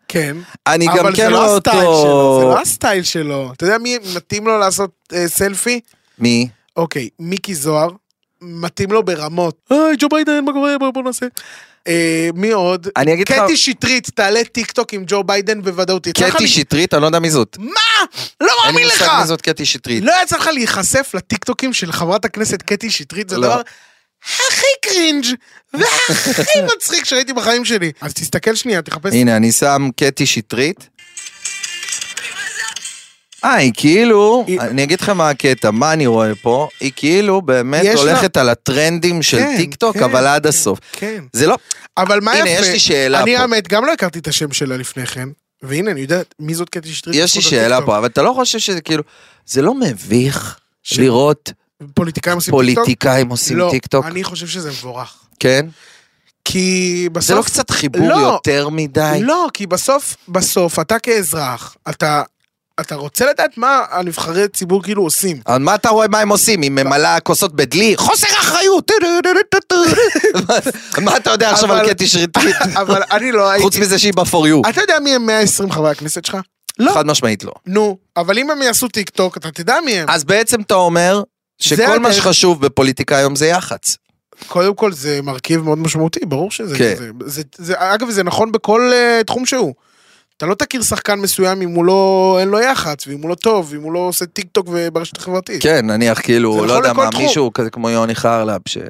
כן. 0.07 0.37
אני 0.67 0.85
גם 0.85 0.99
אבל 0.99 1.15
כן 1.15 1.31
רואה 1.31 1.47
לא 1.47 1.55
הסטייל 1.55 1.81
שלו, 1.81 2.01
זה 2.01 2.07
אותו... 2.07 2.49
לא 2.49 2.61
הסטייל 2.61 3.03
שלו. 3.03 3.51
אתה 3.53 3.65
יודע 3.65 3.77
מי 3.77 3.97
מתאים 4.15 4.47
לו 4.47 4.59
לעשות 4.59 4.91
אה, 5.13 5.27
סלפי? 5.27 5.79
מי? 6.19 6.47
אוקיי, 6.77 7.09
מיקי 7.19 7.55
זוהר, 7.55 7.89
מתאים 8.41 8.91
לו 8.91 9.03
ברמות. 9.03 9.57
היי, 9.69 9.95
ג'ו 9.99 10.09
ביידן, 10.09 10.45
מה 10.45 10.53
קורה? 10.53 10.77
בוא, 10.77 10.91
בוא 10.91 11.03
נעשה. 11.03 11.25
אה, 11.87 12.29
מי 12.33 12.51
עוד? 12.51 12.87
אני 12.97 13.13
אגיד 13.13 13.31
לך... 13.31 13.39
קטי 13.43 13.57
שטרית 13.57 14.09
תעלה 14.15 14.43
טיק 14.43 14.71
טוק 14.71 14.93
עם 14.93 15.03
ג'ו 15.07 15.23
ביידן 15.23 15.61
בוודאות. 15.61 16.07
קטי 16.07 16.23
לי- 16.39 16.47
שטרית, 16.47 16.93
אני 16.93 17.01
לא 17.01 17.07
יודע 17.07 17.19
מי 17.19 17.29
זאת. 17.29 17.57
מה? 17.59 17.71
לא 18.41 18.47
אין 18.47 18.47
לי 18.65 18.71
מאמין 18.71 18.87
לך! 18.87 19.01
מושג 19.01 19.17
מי 19.21 19.27
זאת 19.27 19.41
קטי 19.41 19.65
שטרית. 19.65 20.03
לא 20.03 20.13
יצא 20.23 20.37
לך 20.37 20.47
להיחשף 20.47 21.11
לטיקטוקים 21.13 21.73
של 21.73 21.91
חברת 21.91 22.25
הכנסת 22.25 22.61
קטי 22.61 22.89
שטרית, 22.89 23.29
זה 23.29 23.37
לא. 23.37 23.47
הדבר 23.47 23.61
הכי 24.47 24.65
cringe 24.81 25.25
והכי 25.73 26.59
מצחיק 26.75 27.05
שראיתי 27.05 27.33
בחיים 27.33 27.65
שלי. 27.65 27.91
אז 28.01 28.13
תסתכל 28.13 28.55
שנייה, 28.55 28.81
תחפש. 28.81 29.13
הנה, 29.13 29.37
אני 29.37 29.51
שם 29.51 29.89
קטי 29.95 30.25
שטרית. 30.25 30.89
אה, 33.43 33.53
היא 33.53 33.71
כאילו, 33.77 34.43
היא- 34.47 34.59
אני 34.61 34.83
אגיד 34.83 35.01
לך 35.01 35.09
מה 35.09 35.29
הקטע, 35.29 35.71
מה 35.71 35.93
אני 35.93 36.07
רואה 36.07 36.35
פה, 36.41 36.67
היא 36.79 36.91
כאילו 36.95 37.41
באמת 37.41 37.81
יש 37.85 37.95
לה- 37.95 38.11
הולכת 38.11 38.37
על 38.37 38.49
הטרנדים 38.49 39.21
של 39.23 39.37
כן, 39.37 39.57
טיק 39.57 39.75
טוק, 39.75 39.97
כן, 39.97 40.03
אבל 40.03 40.27
עד 40.27 40.43
כן, 40.43 40.49
הסוף. 40.49 40.79
כן. 40.91 41.23
זה 41.33 41.47
לא, 41.47 41.55
אבל 41.97 42.19
מה 42.21 42.31
הנה, 42.31 42.49
יפה? 42.49 42.61
יש 42.61 42.69
לי 42.69 42.79
שאלה 42.79 43.21
אני 43.23 43.35
פה. 43.35 43.41
האמת, 43.41 43.67
גם 43.67 43.85
לא 43.85 43.93
הכרתי 43.93 44.19
את 44.19 44.27
השם 44.27 44.51
שלה 44.51 44.77
לפני 44.77 45.05
כן, 45.05 45.29
והנה, 45.63 45.91
אני 45.91 46.01
יודע 46.01 46.21
מי 46.39 46.53
זאת 46.55 46.69
קטי 46.69 46.93
שטרית. 46.93 47.15
יש 47.15 47.35
לי 47.35 47.41
שאלה. 47.41 47.81
פה, 47.81 47.97
אבל 47.97 48.05
אתה 48.05 48.21
לא 48.21 48.31
חושב 48.35 48.59
שזה 48.59 48.81
כאילו, 48.81 49.03
זה 49.45 49.61
לא 49.61 49.73
מביך 49.75 50.57
ש- 50.83 50.99
לראות 50.99 51.51
פוליטיקאים 51.93 52.35
עושים 52.35 52.53
טיקטוק? 52.53 52.75
פוליטיקאים 52.75 53.29
עושים 53.29 53.57
לא, 53.57 53.67
טיק 53.71 53.87
טוק? 53.87 54.05
אני 54.05 54.23
חושב 54.23 54.47
שזה 54.47 54.69
מבורך. 54.69 55.15
כן? 55.39 55.65
כי 56.45 57.09
בסוף... 57.11 57.27
זה 57.27 57.35
לא 57.35 57.41
קצת 57.43 57.71
חיבור 57.71 58.09
לא. 58.09 58.15
יותר 58.15 58.69
מדי? 58.69 59.19
לא, 59.21 59.47
כי 59.53 59.67
בסוף, 59.67 60.15
בסוף, 60.29 60.79
אתה 60.79 60.99
כאזרח, 60.99 61.75
אתה... 61.89 62.23
אתה 62.79 62.95
רוצה 62.95 63.25
לדעת 63.29 63.57
מה 63.57 63.85
הנבחרי 63.89 64.47
ציבור 64.47 64.83
כאילו 64.83 65.03
עושים. 65.03 65.41
אבל 65.47 65.57
מה 65.57 65.75
אתה 65.75 65.89
רואה 65.89 66.07
מה 66.07 66.19
הם 66.19 66.29
עושים? 66.29 66.61
היא 66.61 66.71
ממלאה 66.71 67.19
כוסות 67.19 67.55
בדלי? 67.55 67.97
חוסר 67.97 68.27
אחריות! 68.39 68.91
מה 71.03 71.17
אתה 71.17 71.31
יודע 71.31 71.51
עכשיו 71.51 71.73
על 71.73 71.89
קטי 71.89 72.07
שטרית? 72.07 72.55
אבל 72.81 73.01
אני 73.11 73.31
לא 73.31 73.49
הייתי... 73.49 73.63
חוץ 73.63 73.77
מזה 73.77 73.99
שהיא 73.99 74.13
ב-for 74.13 74.65
you. 74.65 74.69
אתה 74.69 74.81
יודע 74.81 74.99
מי 74.99 75.15
הם 75.15 75.25
120 75.25 75.71
חברי 75.71 75.91
הכנסת 75.91 76.25
שלך? 76.25 76.37
לא. 76.79 76.91
חד 76.93 77.05
משמעית 77.05 77.43
לא. 77.43 77.51
נו, 77.65 77.97
אבל 78.17 78.37
אם 78.37 78.51
הם 78.51 78.61
יעשו 78.61 78.87
טיק 78.87 79.09
טוק, 79.09 79.37
אתה 79.37 79.51
תדע 79.51 79.75
מי 79.85 79.91
הם. 79.91 80.09
אז 80.09 80.23
בעצם 80.23 80.61
אתה 80.61 80.73
אומר 80.73 81.23
שכל 81.59 81.99
מה. 81.99 82.13
שחשוב 82.13 82.61
בפוליטיקה 82.61 83.17
היום 83.17 83.35
זה 83.35 83.47
יח"צ. 83.47 83.97
קודם 84.47 84.75
כל 84.75 84.91
זה 84.93 85.19
מרכיב 85.23 85.61
מאוד 85.61 85.77
משמעותי, 85.77 86.19
ברור 86.25 86.51
שזה. 86.51 86.77
כן. 86.77 86.95
זה, 86.97 87.09
זה, 87.25 87.41
זה, 87.57 87.73
אגב, 87.77 88.09
זה 88.09 88.23
נכון 88.23 88.51
בכל 88.51 88.91
אה, 88.93 89.23
תחום 89.23 89.45
שהוא. 89.45 89.73
אתה 90.37 90.45
לא 90.45 90.55
תכיר 90.55 90.81
שחקן 90.81 91.19
מסוים 91.19 91.61
אם 91.61 91.69
הוא 91.69 91.85
לא, 91.85 92.37
אין 92.39 92.47
לו 92.47 92.59
יח"צ, 92.59 93.07
ואם 93.07 93.21
הוא 93.21 93.29
לא 93.29 93.35
טוב, 93.35 93.67
ואם 93.69 93.81
הוא 93.81 93.93
לא 93.93 93.99
עושה 93.99 94.25
טיק 94.25 94.47
טוק 94.51 94.67
ברשת 94.93 95.17
החברתית. 95.17 95.63
כן, 95.63 95.85
נניח 95.85 96.21
כאילו, 96.21 96.65
לא 96.65 96.73
יודע 96.73 96.93
מה, 96.93 97.11
תחום. 97.11 97.23
מישהו 97.23 97.53
כזה 97.53 97.69
כמו 97.69 97.89
יוני 97.89 98.15
חרלב, 98.15 98.61
שאף 98.67 98.87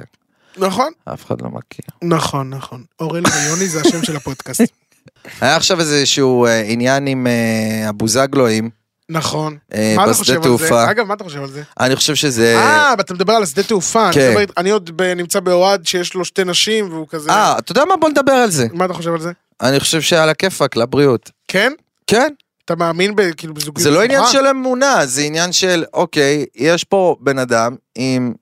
נכון? 0.58 0.92
אחד 1.08 1.42
לא 1.42 1.50
מכיר. 1.50 1.86
נכון, 2.04 2.50
נכון. 2.50 2.84
אורל 3.00 3.24
ויוני 3.34 3.68
זה 3.68 3.82
השם 3.82 4.04
של 4.04 4.16
הפודקאסט. 4.16 4.62
היה 5.42 5.56
עכשיו 5.56 5.80
איזשהו 5.80 6.46
אה, 6.46 6.62
עניין 6.66 7.08
עם 7.08 7.28
אה, 7.28 7.90
הבוזגלואים, 7.90 8.70
נכון. 9.10 9.58
אה, 9.74 9.94
מה 9.98 10.04
אתה 10.04 10.14
חושב 10.14 10.46
על. 10.46 10.58
זה? 10.58 10.92
אגב, 10.92 11.08
מה 11.08 11.14
אתה 11.14 11.24
חושב 11.24 11.42
על 11.42 11.50
זה? 11.50 11.64
אני 11.80 11.96
חושב 11.96 12.16
שזה... 12.16 12.58
אה, 12.58 12.94
אתה 12.94 13.14
מדבר 13.14 13.34
על 13.34 13.44
השדה 13.44 13.64
תעופה. 13.64 14.06
אני 14.06 14.14
כן. 14.14 14.46
אני 14.58 14.70
עוד 14.70 15.02
נמצא 15.02 15.40
באוהד 15.40 15.88
שיש 15.88 16.14
לו 16.14 16.26
שתי 16.26 16.44
נשים, 16.44 16.92
והוא 16.92 17.08
כזה... 17.08 17.30
אה, 17.30 17.58
אתה 17.58 17.72
יודע 17.72 17.86
מה? 17.86 17.98
בוא 17.98 18.10
נדבר 18.10 18.32
על 18.32 18.52
זה. 18.52 18.68
מה 18.74 18.86
אתה 18.86 18.94
חושב 18.94 19.14
על 19.14 19.22
זה? 19.22 19.32
אני 19.62 19.80
חושב 19.80 20.02
שעל 20.02 20.30
הכיפאק, 20.30 20.76
לבריאות. 20.76 21.32
כן? 21.48 21.74
כן. 22.08 22.34
אתה 22.66 22.76
מאמין 22.76 23.16
ב- 23.16 23.32
כאילו 23.38 23.54
בזוגיות? 23.54 23.84
זה 23.84 23.92
לא 23.92 24.04
עניין? 24.04 24.22
של 24.32 24.48
אמונה, 24.48 25.06
זה 25.06 25.22
עניין 25.22 25.52
של, 25.52 25.84
אוקיי, 25.94 26.46
יש 26.56 26.84
פה 26.84 27.16
בן 27.20 27.40
אדם 27.40 27.76
עם 27.96 28.34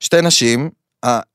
שתי 0.00 0.22
נשים, 0.22 0.70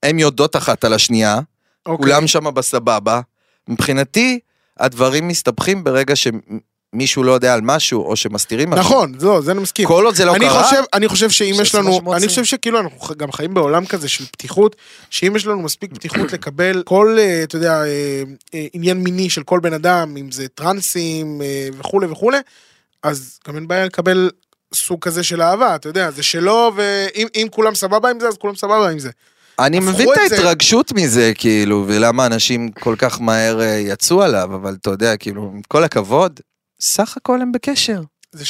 הן 0.02 0.18
יודעות 0.18 0.56
אחת 0.56 0.84
על 0.84 0.92
השנייה, 0.92 1.40
אוקיי. 1.86 2.06
כולם 2.06 2.26
שם 2.26 2.54
בסבבה. 2.54 3.20
מבחינתי, 3.68 4.38
הדברים 4.80 5.28
מסתבכים 5.28 5.84
ברגע 5.84 6.14
שמישהו 6.94 7.22
לא 7.22 7.32
יודע 7.32 7.54
על 7.54 7.60
משהו, 7.60 8.02
או 8.02 8.16
שמסתירים 8.16 8.70
משהו. 8.70 8.80
נכון, 8.84 9.12
לא, 9.20 9.40
זה 9.40 9.52
אני 9.52 9.60
מסכים. 9.60 9.86
כל 9.88 10.04
עוד 10.06 10.14
זה 10.14 10.24
לא 10.24 10.36
אני 10.36 10.44
קרה, 10.48 10.62
חושב, 10.64 10.82
אני 10.92 11.08
חושב 11.08 11.30
שאם 11.30 11.54
יש 11.62 11.74
לנו. 11.74 12.14
אני 12.16 12.28
חושב 12.28 12.44
שכאילו 12.44 12.80
אנחנו 12.80 13.14
גם 13.16 13.32
חיים 13.32 13.54
בעולם 13.54 13.86
כזה 13.86 14.08
של 14.08 14.24
פתיחות, 14.26 14.76
שאם 15.10 15.36
יש 15.36 15.46
לנו 15.46 15.62
מספיק 15.62 15.94
פתיחות 15.94 16.32
לקבל 16.34 16.82
כל, 16.84 17.16
אה, 17.20 17.42
אתה 17.42 17.56
יודע, 17.56 17.82
אה, 17.84 18.22
אה, 18.54 18.66
עניין 18.72 18.96
מיני 18.98 19.30
של 19.30 19.42
כל 19.42 19.60
בן 19.60 19.72
אדם, 19.72 20.16
אם 20.16 20.30
זה 20.32 20.48
טרנסים 20.48 21.40
וכולי 21.78 22.06
וכולי, 22.06 22.38
אז 23.02 23.38
גם 23.48 23.56
אין 23.56 23.68
בעיה 23.68 23.84
לקבל 23.84 24.30
סוג 24.74 25.00
כזה 25.00 25.22
של 25.22 25.42
אהבה, 25.42 25.74
אתה 25.74 25.88
יודע, 25.88 26.10
זה 26.10 26.22
שלו, 26.22 26.72
ואם 26.76 27.26
אם 27.34 27.46
כולם 27.50 27.74
סבבה 27.74 28.10
עם 28.10 28.20
זה, 28.20 28.28
אז 28.28 28.36
כולם 28.38 28.54
סבבה 28.56 28.90
עם 28.90 28.98
זה. 28.98 29.10
אני 29.58 29.80
מבין 29.80 30.08
את 30.12 30.18
את 30.24 30.28
זה- 30.28 30.36
ההתרגשות 30.36 30.92
מזה, 30.92 31.32
כאילו, 31.34 31.84
ולמה 31.88 32.26
אנשים 32.26 32.70
כל 32.70 32.94
כך 32.98 33.20
מהר 33.20 33.60
יצאו 33.78 34.22
עליו, 34.22 34.50
אבל 34.54 34.76
אתה 34.80 34.90
יודע, 34.90 35.16
כאילו, 35.16 35.50
עם 35.54 35.60
כל 35.68 35.84
הכבוד, 35.84 36.40
סך 36.80 37.16
הכל 37.16 37.42
הם 37.42 37.52
בקשר. 37.52 38.00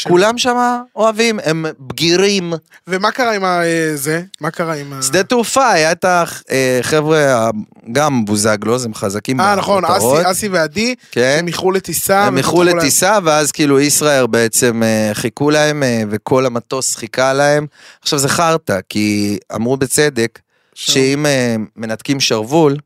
כולם 0.08 0.38
שם 0.38 0.56
אוהבים, 0.96 1.40
הם 1.44 1.66
בגירים. 1.80 2.52
ומה 2.86 3.10
קרה 3.10 3.34
עם 3.34 3.44
ה- 3.44 3.62
אה, 3.64 3.92
זה? 3.94 4.22
מה 4.40 4.50
קרה 4.50 4.74
עם 4.74 4.92
ה... 4.92 5.02
שדה 5.02 5.22
תעופה, 5.22 5.70
היה 5.70 5.92
את 5.92 6.04
החבר'ה, 6.08 7.50
גם 7.92 8.24
בוזגלו, 8.24 8.76
הם 8.84 8.94
חזקים 8.94 9.40
אה, 9.40 9.54
נכון, 9.54 9.84
אסי- 9.84 10.30
אסי 10.30 10.48
ועדי, 10.48 10.94
כן? 11.12 11.36
הם 11.38 11.46
איחרו 11.46 11.70
לטיסה. 11.72 12.24
הם 12.24 12.38
איחרו 12.38 12.52
ופתחו 12.58 12.64
להם- 12.64 12.78
לטיסה, 12.78 13.18
ואז 13.24 13.52
כאילו 13.52 13.80
ישראייר 13.80 14.26
בעצם 14.26 14.82
אה, 14.82 15.10
חיכו 15.14 15.50
להם, 15.50 15.82
אה, 15.82 16.02
וכל 16.10 16.46
המטוס 16.46 16.96
חיכה 16.96 17.32
להם. 17.32 17.66
עכשיו 18.02 18.18
זה 18.18 18.28
חרטא, 18.28 18.78
כי 18.88 19.38
אמרו 19.54 19.76
בצדק, 19.76 20.38
שאם 20.74 21.26
אה, 21.26 21.56
מנתקים 21.76 22.20
שרוול, 22.20 22.76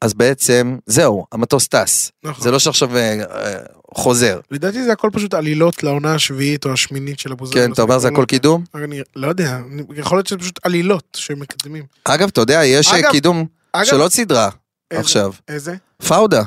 אז 0.00 0.14
בעצם 0.14 0.76
זהו, 0.86 1.26
המטוס 1.32 1.68
טס. 1.68 2.12
נכון. 2.24 2.44
זה 2.44 2.50
לא 2.50 2.58
שעכשיו 2.58 2.96
אה, 2.96 3.20
אה, 3.30 3.54
חוזר. 3.94 4.40
לדעתי 4.50 4.84
זה 4.84 4.92
הכל 4.92 5.10
פשוט 5.12 5.34
עלילות 5.34 5.82
לעונה 5.82 6.14
השביעית 6.14 6.64
או 6.64 6.72
השמינית 6.72 7.18
של 7.18 7.32
הבוזגלו. 7.32 7.62
כן, 7.62 7.72
אתה 7.72 7.82
אומר 7.82 7.98
זה 7.98 8.08
הכל 8.08 8.24
קידום? 8.24 8.64
אני 8.74 9.00
לא 9.16 9.28
יודע, 9.28 9.60
אני- 9.72 9.82
יכול 9.96 10.18
להיות 10.18 10.26
שזה 10.26 10.38
פשוט 10.38 10.58
עלילות 10.62 11.04
שמקדמים. 11.16 11.84
אגב, 12.04 12.28
אתה 12.28 12.40
יודע, 12.40 12.64
יש 12.64 12.92
אה, 12.92 12.98
אגב, 12.98 13.10
קידום 13.10 13.46
אגב, 13.72 13.84
של 13.84 14.00
עוד 14.00 14.12
סדרה 14.12 14.48
איזה- 14.90 15.00
עכשיו. 15.00 15.32
איזה? 15.48 15.74
פאודה. 16.08 16.42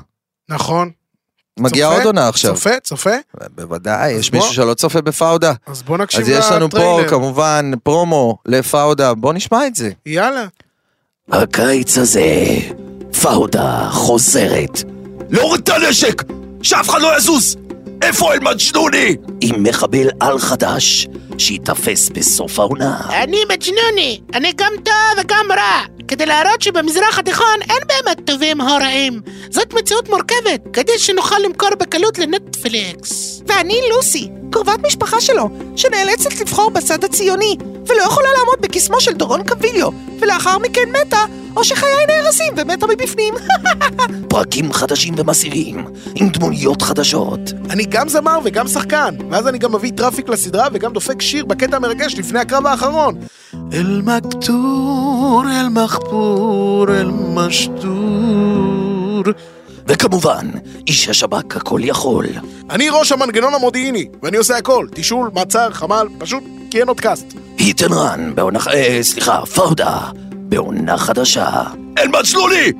נכון. 0.49 0.91
מגיעה 1.59 1.89
צופה? 1.89 1.97
עוד 2.03 2.15
עונה 2.15 2.27
עכשיו. 2.27 2.53
צופה? 2.53 2.79
צופה? 2.83 3.09
בוודאי, 3.55 4.11
יש 4.11 4.31
בוא- 4.31 4.39
מישהו 4.39 4.53
שלא 4.53 4.73
צופה 4.73 5.01
בפאודה. 5.01 5.53
אז 5.67 5.83
בוא 5.83 5.97
נקשיב 5.97 6.21
אז 6.21 6.29
יש 6.29 6.45
לנו 6.51 6.69
פה 6.69 6.77
לטריילר. 6.77 7.09
כמובן 7.09 7.71
פרומו 7.83 8.37
לפאודה, 8.45 9.13
בוא 9.13 9.33
נשמע 9.33 9.67
את 9.67 9.75
זה. 9.75 9.91
יאללה. 10.05 10.45
הקיץ 11.31 11.97
הזה, 11.97 12.55
פאודה 13.23 13.87
חוזרת. 13.91 14.83
להוריד 15.29 15.61
את 15.63 15.69
הנשק! 15.69 16.23
שאף 16.63 16.89
אחד 16.89 17.01
לא 17.01 17.17
יזוז! 17.17 17.55
איפה 18.01 18.33
אל-מג'נוני? 18.33 19.15
עם 19.41 19.63
מחבל 19.63 20.07
על 20.19 20.39
חדש, 20.39 21.07
שייתפס 21.37 22.09
בסוף 22.09 22.59
העונה. 22.59 23.01
אני 23.09 23.37
מג'נוני, 23.49 24.19
אני 24.33 24.51
גם 24.55 24.71
טוב 24.83 25.23
וגם 25.23 25.45
רע. 25.49 25.81
כדי 26.07 26.25
להראות 26.25 26.61
שבמזרח 26.61 27.19
התיכון 27.19 27.59
אין 27.69 27.81
באמת 27.87 28.27
טובים 28.27 28.61
או 28.61 28.65
רעים. 28.65 29.21
זאת 29.49 29.73
מציאות 29.73 30.09
מורכבת, 30.09 30.61
כדי 30.73 30.97
שנוכל 30.97 31.39
למכור 31.45 31.69
בקלות 31.79 32.19
לנטפליקס. 32.19 33.41
ואני 33.47 33.81
לוסי, 33.89 34.27
קרובת 34.53 34.85
משפחה 34.87 35.21
שלו, 35.21 35.49
שנאלצת 35.75 36.41
לבחור 36.41 36.69
בצד 36.69 37.03
הציוני, 37.03 37.57
ולא 37.87 38.01
יכולה 38.01 38.27
לעמוד 38.37 38.55
בקסמו 38.61 39.01
של 39.01 39.13
דורון 39.13 39.43
קביליו, 39.43 39.89
ולאחר 40.19 40.57
מכן 40.57 40.89
מתה, 40.89 41.25
או 41.57 41.63
שחיי 41.63 42.05
נהרסים 42.07 42.53
ומתה 42.57 42.87
מבפנים. 42.87 43.33
פרקים 44.29 44.73
חדשים 44.73 45.13
ומסעירים, 45.17 45.85
עם 46.15 46.29
דמויות 46.29 46.81
חדשות. 46.81 47.39
אני 47.69 47.85
גם 47.85 48.09
זמר 48.09 48.39
וגם 48.43 48.67
שחקן, 48.67 49.15
ואז 49.31 49.47
אני 49.47 49.57
גם 49.57 49.75
מביא 49.75 49.91
traffic 49.95 50.29
לסדרה 50.29 50.67
וגם 50.73 50.93
דופק 50.93 51.21
שיר 51.21 51.45
בקטע 51.45 51.75
המרגש 51.75 52.15
לפני 52.15 52.39
הקרב 52.39 52.65
האחרון. 52.65 53.15
אל 53.73 54.01
מקטור, 54.03 55.43
אל 55.51 55.69
מחפור, 55.69 56.85
אל 56.89 57.11
משטור. 57.11 57.93
וכמובן, 59.87 60.49
איש 60.87 61.09
השב"כ 61.09 61.55
הכל 61.55 61.79
יכול. 61.83 62.27
אני 62.69 62.89
ראש 62.89 63.11
המנגנון 63.11 63.53
המודיעיני, 63.53 64.07
ואני 64.23 64.37
עושה 64.37 64.57
הכל, 64.57 64.87
תישול, 64.95 65.31
מעצר, 65.33 65.71
חמ"ל, 65.71 66.07
פשוט 66.17 66.43
כי 66.71 66.79
אין 66.79 66.87
עוד 66.87 66.99
קאסט. 66.99 67.25
היטן 67.57 67.93
רן 67.93 68.35
בעונה... 68.35 68.59
אה, 68.73 68.99
סליחה, 69.01 69.45
פאודה, 69.45 69.97
בעונה 70.33 70.97
חדשה. 70.97 71.63
אל-מג'נוני! 71.97 72.71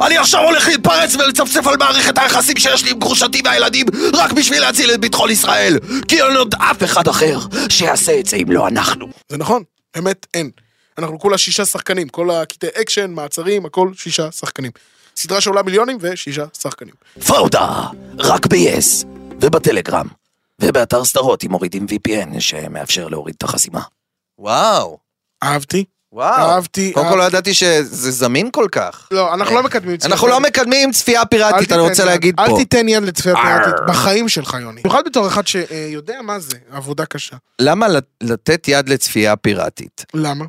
אני 0.00 0.16
עכשיו 0.18 0.44
הולך 0.44 0.68
להתפרץ 0.68 1.14
ולצפצף 1.14 1.66
על 1.66 1.76
מערכת 1.76 2.18
היחסים 2.18 2.56
שיש 2.56 2.84
לי 2.84 2.90
עם 2.90 2.98
גרושתי 2.98 3.42
והילדים 3.44 3.86
רק 4.14 4.32
בשביל 4.32 4.60
להציל 4.60 4.90
את 4.90 5.00
ביטחון 5.00 5.30
ישראל 5.30 5.78
כי 6.08 6.22
אין 6.22 6.36
עוד 6.36 6.54
אף 6.58 6.84
אחד 6.84 7.08
אחר 7.08 7.38
שיעשה 7.68 8.20
את 8.20 8.26
זה 8.26 8.36
אם 8.36 8.52
לא 8.52 8.68
אנחנו. 8.68 9.08
זה 9.28 9.36
נכון, 9.36 9.62
באמת 9.94 10.26
אין. 10.34 10.50
אנחנו 10.98 11.18
כולה 11.18 11.38
שישה 11.38 11.64
שחקנים, 11.64 12.08
כל 12.08 12.30
הקטעי 12.30 12.70
אקשן, 12.82 13.10
מעצרים, 13.10 13.66
הכל 13.66 13.90
שישה 13.94 14.32
שחקנים. 14.32 14.70
סדרה 15.18 15.40
שעולה 15.40 15.62
מיליונים 15.62 15.98
ושישה 16.00 16.44
שחקנים. 16.60 16.94
פאודה, 17.26 17.68
רק 18.18 18.46
ב-yes 18.46 19.06
ובטלגרם 19.40 20.06
ובאתר 20.62 21.04
סדרות 21.04 21.44
אם 21.44 21.50
מורידים 21.50 21.86
VPN 21.90 22.40
שמאפשר 22.40 23.08
להוריד 23.08 23.34
את 23.38 23.42
החסימה. 23.42 23.80
וואו, 24.38 24.98
אהבתי. 25.42 25.84
וואו. 26.12 26.50
אהבתי, 26.50 26.92
קודם 26.92 27.08
כל 27.08 27.16
לא. 27.16 27.22
ידעתי 27.22 27.54
שזה 27.54 28.10
זמין 28.10 28.48
כל 28.52 28.66
כך. 28.72 29.08
לא, 29.10 29.34
אנחנו 29.34 29.54
לא 29.54 29.62
מקדמים 29.62 29.96
צפייה 29.96 30.12
אנחנו 30.12 30.28
לא 30.28 30.32
פיראטית. 30.36 30.56
מקדמים 30.58 30.92
צפייה 30.92 31.24
פיראטית, 31.26 31.72
אני 31.72 31.80
רוצה 31.80 32.02
יד, 32.02 32.08
להגיד 32.08 32.36
פה. 32.36 32.42
אל 32.42 32.56
תיתן 32.56 32.88
יד 32.88 33.02
לצפייה. 33.02 33.34
פיראטית 33.36 33.74
בחיים 33.88 34.28
שלך, 34.28 34.56
יוני. 34.62 34.80
במיוחד 34.82 35.02
בתור 35.06 35.26
אחד 35.28 35.46
שיודע 35.46 36.22
מה 36.22 36.38
זה, 36.38 36.56
עבודה 36.70 37.06
קשה. 37.06 37.36
למה 37.60 37.88
לת- 37.88 38.04
לתת 38.22 38.68
יד 38.68 38.88
לצפייה 38.88 39.36
פיראטית? 39.36 40.04
למה? 40.14 40.44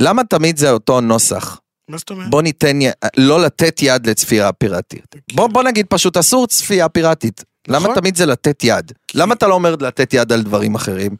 למה 0.00 0.24
תמיד 0.24 0.56
זה 0.56 0.70
אותו 0.70 1.00
נוסח? 1.00 1.58
מה 1.88 1.98
זאת 1.98 2.10
אומרת? 2.10 2.30
בוא 2.30 2.42
ניתן, 2.42 2.78
לא 3.16 3.42
לתת 3.42 3.78
יד 3.82 4.06
לצפייה 4.06 4.52
פיראטית. 4.52 5.16
בוא, 5.32 5.46
בוא 5.48 5.62
נגיד 5.62 5.86
פשוט, 5.88 6.16
אסור 6.16 6.46
צפייה 6.46 6.88
פיראטית. 6.88 7.44
למה 7.68 7.78
נכון. 7.84 7.94
תמיד 7.94 8.16
זה 8.16 8.26
לתת 8.26 8.64
יד? 8.64 8.92
למה 9.14 9.34
אתה 9.34 9.46
לא 9.46 9.54
אומר 9.54 9.76
לתת 9.80 10.14
יד 10.14 10.32
על 10.32 10.42
דברים 10.42 10.74
אחרים? 10.74 11.16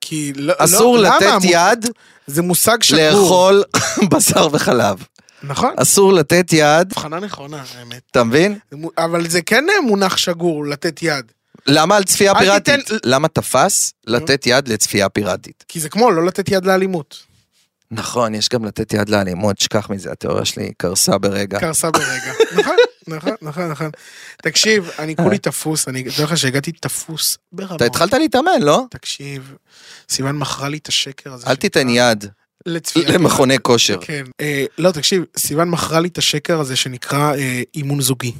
כי 0.00 0.32
לא, 0.36 0.52
אסור 0.58 0.98
לא, 0.98 1.02
לתת 1.08 1.26
למה? 1.26 1.46
יד 1.46 1.86
זה 2.26 2.42
מושג 2.42 2.82
שגור. 2.82 3.00
לאכול 3.00 3.62
בשר 4.10 4.48
וחלב. 4.52 5.04
נכון. 5.42 5.74
אסור 5.76 6.12
לתת 6.12 6.52
יד, 6.52 6.62
הבחנה 6.92 7.20
נכונה, 7.20 7.62
האמת. 7.78 8.00
אתה 8.10 8.24
מבין? 8.24 8.58
אבל 8.98 9.28
זה 9.28 9.42
כן 9.42 9.64
מונח 9.86 10.16
שגור, 10.16 10.66
לתת 10.66 11.02
יד. 11.02 11.24
למה 11.66 11.96
על 11.96 12.04
צפייה 12.04 12.34
פיראטית? 12.34 12.74
תיתן- 12.86 12.96
למה 13.04 13.28
תפס 13.28 13.92
לתת 14.06 14.46
יד 14.46 14.68
לצפייה 14.68 15.08
פיראטית? 15.08 15.64
כי 15.68 15.80
זה 15.80 15.88
כמו 15.88 16.10
לא 16.10 16.24
לתת 16.26 16.48
יד 16.48 16.64
לאלימות. 16.66 17.29
נכון, 17.90 18.34
יש 18.34 18.48
גם 18.48 18.64
לתת 18.64 18.92
יד 18.92 19.08
לאלימות, 19.08 19.60
שכח 19.60 19.90
מזה, 19.90 20.12
התיאוריה 20.12 20.44
שלי 20.44 20.72
קרסה 20.76 21.18
ברגע. 21.18 21.60
קרסה 21.60 21.90
ברגע. 21.90 22.32
נכון, 22.58 22.76
נכון, 23.08 23.32
נכון, 23.42 23.68
נכון. 23.70 23.90
תקשיב, 24.42 24.90
אני 24.98 25.16
כולי 25.16 25.38
תפוס, 25.38 25.88
אני 25.88 26.00
אגיד 26.00 26.12
לך 26.22 26.38
שהגעתי 26.38 26.72
תפוס 26.72 27.38
ברמות. 27.52 27.76
אתה 27.76 27.84
התחלת 27.84 28.12
להתאמן, 28.12 28.62
לא? 28.62 28.84
תקשיב, 28.90 29.54
סיוון 30.08 30.38
מכרה 30.38 30.68
לי 30.68 30.76
את 30.76 30.88
השקר 30.88 31.32
הזה. 31.32 31.46
אל 31.46 31.56
תיתן 31.56 31.88
יד 31.88 32.24
לצפייה. 32.66 33.08
למכוני 33.08 33.58
כושר. 33.62 33.98
כן. 34.00 34.24
אה, 34.40 34.64
לא, 34.78 34.90
תקשיב, 34.90 35.24
סיוון 35.36 35.70
מכרה 35.70 36.00
לי 36.00 36.08
את 36.08 36.18
השקר 36.18 36.60
הזה 36.60 36.76
שנקרא 36.76 37.34
אה, 37.34 37.62
אימון 37.74 38.00
זוגי. 38.00 38.32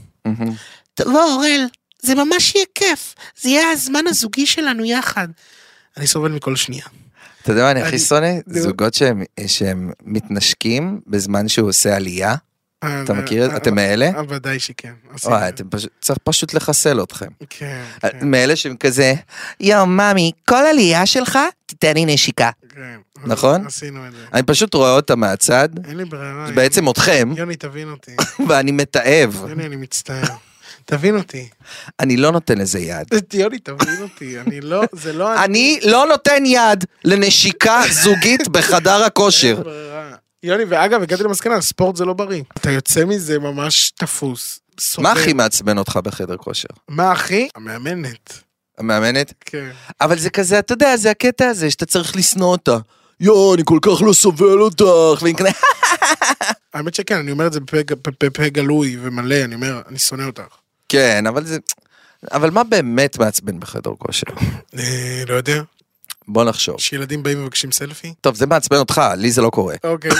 תבוא 0.95 1.23
אורל, 1.23 1.67
זה 2.03 2.15
ממש 2.15 2.55
יהיה 2.55 2.67
כיף. 2.75 3.15
זה 3.41 3.49
יהיה 3.49 3.71
הזמן 3.71 4.07
הזוגי 4.07 4.47
שלנו 4.47 4.85
יחד. 4.85 5.29
אני 5.97 6.07
סובל 6.07 6.33
מכל 6.33 6.57
שנייה. 6.57 6.85
אתה 7.43 7.53
יודע 7.53 7.63
מה 7.63 7.71
אני 7.71 7.83
הכי 7.83 7.99
שונא? 7.99 8.33
נו. 8.47 8.61
זוגות 8.61 8.95
שהם- 8.95 9.91
מתנשקים 10.05 11.01
בזמן 11.07 11.49
שהוא 11.49 11.69
עושה 11.69 11.97
עלייה. 11.97 12.35
אתה 12.79 13.13
אה, 13.13 13.19
מכיר? 13.23 13.45
את 13.45 13.49
אה, 13.49 13.55
זה? 13.55 13.57
אתם 13.57 13.75
מאלה? 13.75 14.11
אה, 14.17 14.23
ודאי 14.29 14.59
שכן. 14.59 14.93
וואי, 15.25 15.49
אתם 15.49 15.65
פשוט, 15.71 15.91
צריך 16.01 16.19
פשוט 16.25 16.55
לחסל 16.55 17.03
אתכם. 17.03 17.27
כן, 17.51 17.83
אה, 18.05 18.11
כן, 18.11 18.31
מאלה 18.31 18.57
שהם 18.57 18.77
כזה, 18.77 19.15
יואו, 19.61 19.87
ממי, 19.87 20.33
כל 20.49 20.55
עלייה 20.71 21.07
שלך, 21.07 21.39
תיתן 21.67 21.95
לי 21.95 22.05
נשיקה. 22.05 22.51
כן. 22.75 22.97
נכון? 23.25 23.67
עשינו 23.67 24.07
את 24.07 24.13
זה. 24.13 24.19
אני 24.35 24.43
פשוט 24.43 24.75
רואה 24.75 24.93
אותה 24.97 25.17
מהצד, 25.17 25.69
אין 25.89 25.97
לי 25.97 26.05
ברירה. 26.05 26.49
בעצם 26.55 26.89
אתכם, 26.91 27.29
יוני, 27.37 27.57
תבין 27.57 27.91
אותי. 27.91 28.17
ואני 28.49 28.73
מתעב. 28.73 29.45
יוני, 29.49 29.67
אני 29.67 29.77
מצטער. 29.77 30.37
תבין 30.91 31.17
אותי. 31.17 31.49
אני 32.01 32.17
לא 32.17 32.33
נותן 32.33 32.59
לזה 32.59 32.79
יד. 32.79 33.07
יוני, 33.33 33.59
תבין 33.59 34.03
אותי. 34.03 34.41
אני 34.41 34.61
לא, 34.61 34.83
זה 34.93 35.13
לא... 35.13 35.45
אני 35.45 35.81
לא 35.85 36.07
נותן 36.07 36.43
יד 36.47 36.85
לנשיקה 37.05 37.83
זוגית 37.91 38.49
בחדר 38.49 39.05
הכושר. 39.05 39.63
יוני, 40.43 40.65
ואגב, 40.69 41.03
הגעתי 41.03 41.23
למסקנה, 41.23 41.61
ספורט 41.61 41.97
זה 41.97 42.05
לא 42.05 42.13
בריא. 42.13 42.43
אתה 42.57 42.71
יוצא 42.71 43.05
מזה 43.05 43.39
ממש 43.39 43.91
תפוס. 43.91 44.61
סובל. 44.81 45.09
מה 45.09 45.13
הכי 45.13 45.33
מעצבן 45.33 45.79
אותך 45.79 45.97
בחדר 45.97 46.37
כושר? 46.37 46.69
מה 46.89 47.13
הכי? 47.13 47.49
המאמנת. 47.55 48.43
המאמנת? 48.79 49.33
כן. 49.41 49.71
אבל 50.01 50.19
זה 50.19 50.31
כזה, 50.31 50.59
אתה 50.59 50.73
יודע, 50.73 50.97
זה 50.97 51.11
הקטע 51.11 51.47
הזה 51.47 51.71
שאתה 51.71 51.87
צריך 51.87 52.17
לשנוא 52.17 52.49
אותה. 52.49 52.79
יואו, 53.21 53.55
אני 53.55 53.63
כל 53.65 53.79
כך 53.83 54.03
לא 54.03 54.13
סובל 54.13 54.61
אותך. 54.61 55.23
והיא 55.23 55.35
האמת 56.75 56.95
שכן, 56.95 57.17
אני 57.17 57.31
אומר 57.31 57.47
את 57.47 57.53
זה 57.53 57.61
בפה 58.23 58.49
גלוי 58.49 58.97
ומלא, 59.03 59.45
אני 59.45 59.55
אומר, 59.55 59.83
אני 59.89 59.99
שונא 59.99 60.23
אותך. 60.23 60.43
כן, 60.91 61.27
אבל 61.27 61.47
זה... 61.47 61.59
אבל 62.33 62.51
מה 62.51 62.65
באמת 62.65 63.19
מעצבן 63.19 63.61
בחדר 63.61 63.91
כושר? 63.99 64.27
אה, 64.79 65.23
לא 65.29 65.35
יודע, 65.35 65.63
בוא 66.29 66.45
נחשוב. 66.45 66.81
שילדים 66.81 67.23
באים 67.23 67.41
ומבקשים 67.41 67.73
סלפי? 67.73 68.15
טוב, 68.21 68.35
זה 68.35 68.47
מעצבן 68.47 68.77
אותך, 68.77 69.03
לי 69.17 69.31
זה 69.31 69.43
לא 69.43 69.51
קורה. 69.51 69.75
אוקיי. 69.85 70.11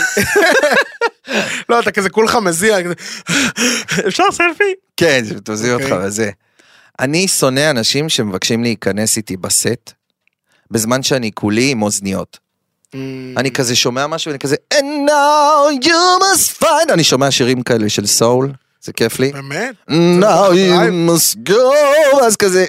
לא, 1.69 1.79
אתה 1.79 1.91
כזה 1.91 2.09
כולך 2.09 2.35
מזיע, 2.35 2.77
אפשר 4.07 4.23
סלפי? 4.31 4.73
כן, 4.97 5.23
זה 5.53 5.73
אותך 5.73 5.83
אוקיי. 5.83 6.07
וזה. 6.07 6.31
אני 6.99 7.27
שונא 7.27 7.69
אנשים 7.69 8.09
שמבקשים 8.09 8.63
להיכנס 8.63 9.17
איתי 9.17 9.37
בסט, 9.37 9.91
בזמן 10.71 11.03
שאני 11.03 11.31
כולי 11.33 11.71
עם 11.71 11.81
אוזניות. 11.81 12.39
אני 13.37 13.51
כזה 13.51 13.75
שומע 13.75 14.07
משהו, 14.07 14.29
ואני 14.29 14.39
כזה, 14.39 14.55
and 14.73 15.09
now 15.09 15.85
you 15.85 16.21
must 16.21 16.63
find, 16.63 16.93
אני 16.93 17.03
שומע 17.03 17.31
שירים 17.31 17.63
כאלה 17.63 17.89
של 17.89 18.07
סול, 18.07 18.51
זה 18.81 18.93
כיף 18.93 19.19
לי. 19.19 19.31
באמת? 19.31 19.75
now 20.19 20.51
you 20.53 20.91
must 21.09 21.49
go, 21.49 22.23
אז 22.25 22.35
כזה, 22.35 22.65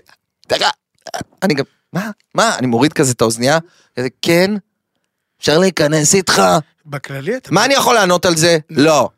דקה, 0.49 0.69
אני 1.43 1.55
גם, 1.55 1.65
מה, 1.93 2.11
מה, 2.35 2.55
אני 2.59 2.67
מוריד 2.67 2.93
כזה 2.93 3.13
את 3.13 3.21
האוזנייה, 3.21 3.59
כזה, 3.97 4.09
כן, 4.23 4.51
אפשר 5.41 5.59
להיכנס 5.59 6.15
איתך. 6.15 6.43
בכללי 6.87 7.37
אתה... 7.37 7.53
מה 7.53 7.65
אני 7.65 7.75
יכול 7.75 7.95
לענות 7.95 8.27
על 8.27 8.37
זה? 8.37 8.59
לא. 8.71 9.09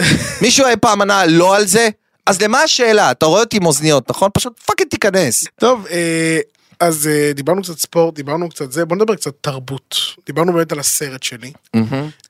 מישהו 0.42 0.66
אי 0.66 0.76
פעם 0.76 1.02
ענה 1.02 1.26
לא 1.26 1.56
על 1.56 1.66
זה? 1.66 1.88
אז 2.26 2.42
למה 2.42 2.62
השאלה? 2.62 3.10
אתה 3.10 3.26
רואה 3.26 3.40
אותי 3.40 3.56
עם 3.56 3.66
אוזניות, 3.66 4.10
נכון? 4.10 4.30
פשוט 4.34 4.60
fucking 4.60 4.90
תיכנס. 4.90 5.44
טוב, 5.60 5.86
אה, 5.86 6.38
אז 6.80 7.06
אה, 7.06 7.32
דיברנו 7.34 7.62
קצת 7.62 7.78
ספורט, 7.78 8.14
דיברנו 8.14 8.48
קצת 8.48 8.72
זה, 8.72 8.84
בוא 8.84 8.96
נדבר 8.96 9.14
קצת 9.14 9.32
תרבות. 9.40 9.96
דיברנו 10.26 10.52
באמת 10.52 10.72
על 10.72 10.78
הסרט 10.78 11.22
שלי, 11.22 11.52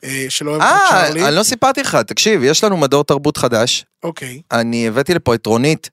אה, 0.05 0.27
שלא 0.29 0.51
אוהב 0.51 0.63
את 0.63 0.69
אה, 0.69 0.79
צ'ארלי. 0.91 1.29
אני 1.29 1.37
לא 1.37 1.43
סיפרתי 1.43 1.81
לך, 1.81 1.95
תקשיב, 1.97 2.43
יש 2.45 2.65
לנו 2.65 2.77
מדור 2.77 3.05
תרבות 3.05 3.37
חדש. 3.37 3.85
אוקיי. 4.03 4.41
אני 4.53 4.89
הבאתי 4.89 5.15
לפה 5.15 5.35
את 5.35 5.47
רונית, 5.47 5.91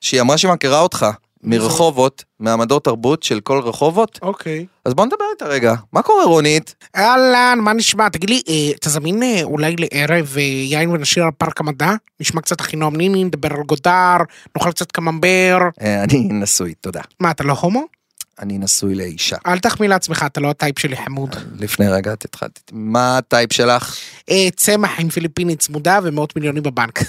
שהיא 0.00 0.20
אמרה 0.20 0.38
שהיא 0.38 0.52
מכירה 0.52 0.80
אותך 0.80 1.06
מרחובות, 1.46 2.24
מהמדור 2.40 2.80
תרבות 2.80 3.22
של 3.22 3.40
כל 3.40 3.58
רחובות. 3.58 4.18
אוקיי. 4.22 4.66
אז 4.84 4.94
בוא 4.94 5.06
נדבר 5.06 5.24
איתה 5.32 5.44
רגע. 5.44 5.74
מה 5.92 6.02
קורה 6.02 6.24
רונית? 6.24 6.74
אהלן, 6.96 7.58
מה 7.60 7.72
נשמע? 7.72 8.08
תגיד 8.08 8.30
לי, 8.30 8.42
אה, 8.48 8.70
אתה 8.80 8.90
זמין 8.90 9.22
אה, 9.22 9.40
אולי 9.42 9.76
לערב 9.78 10.34
אה, 10.36 10.42
יין 10.42 10.90
ונשיר 10.90 11.24
על 11.24 11.30
פארק 11.38 11.60
המדע? 11.60 11.90
נשמע 12.20 12.40
קצת 12.40 12.60
אחינועם 12.60 12.96
ניני, 12.96 13.24
נדבר 13.24 13.52
על 13.52 13.62
גודר, 13.62 14.16
נאכל 14.56 14.70
קצת 14.70 14.92
קממבר. 14.92 15.58
אה, 15.82 16.02
אני 16.04 16.28
נשוי, 16.32 16.74
תודה. 16.74 17.00
מה, 17.20 17.30
אתה 17.30 17.44
לא 17.44 17.52
הומו? 17.52 17.95
אני 18.40 18.58
נשוי 18.58 18.94
לאישה. 18.94 19.36
אל 19.46 19.58
תחמיא 19.58 19.88
לעצמך, 19.88 20.24
אתה 20.26 20.40
לא 20.40 20.50
ה 20.50 20.56
type 20.56 20.78
שלי 20.78 20.96
חמוד. 20.96 21.36
לפני 21.58 21.88
רגע 21.88 22.12
את 22.12 22.24
התחלת. 22.24 22.60
מה 22.72 23.18
ה 23.18 23.25
type 23.25 23.52
שלך? 23.52 23.96
אה, 24.30 24.48
צמח 24.56 24.90
עם 24.98 25.08
פיליפינית 25.08 25.60
צמודה 25.60 25.98
ומאות 26.02 26.36
מיליונים 26.36 26.62
בבנק. 26.62 27.00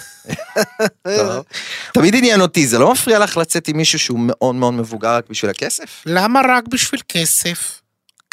תמיד 1.93 2.15
עניין 2.15 2.41
אותי, 2.41 2.67
זה 2.67 2.79
לא 2.79 2.91
מפריע 2.91 3.19
לך 3.19 3.37
לצאת 3.37 3.67
עם 3.67 3.77
מישהו 3.77 3.99
שהוא 3.99 4.19
מאוד 4.21 4.55
מאוד 4.55 4.73
מבוגר 4.73 5.15
רק 5.15 5.29
בשביל 5.29 5.51
הכסף? 5.51 6.03
למה 6.05 6.41
רק 6.49 6.67
בשביל 6.67 7.01
כסף? 7.09 7.81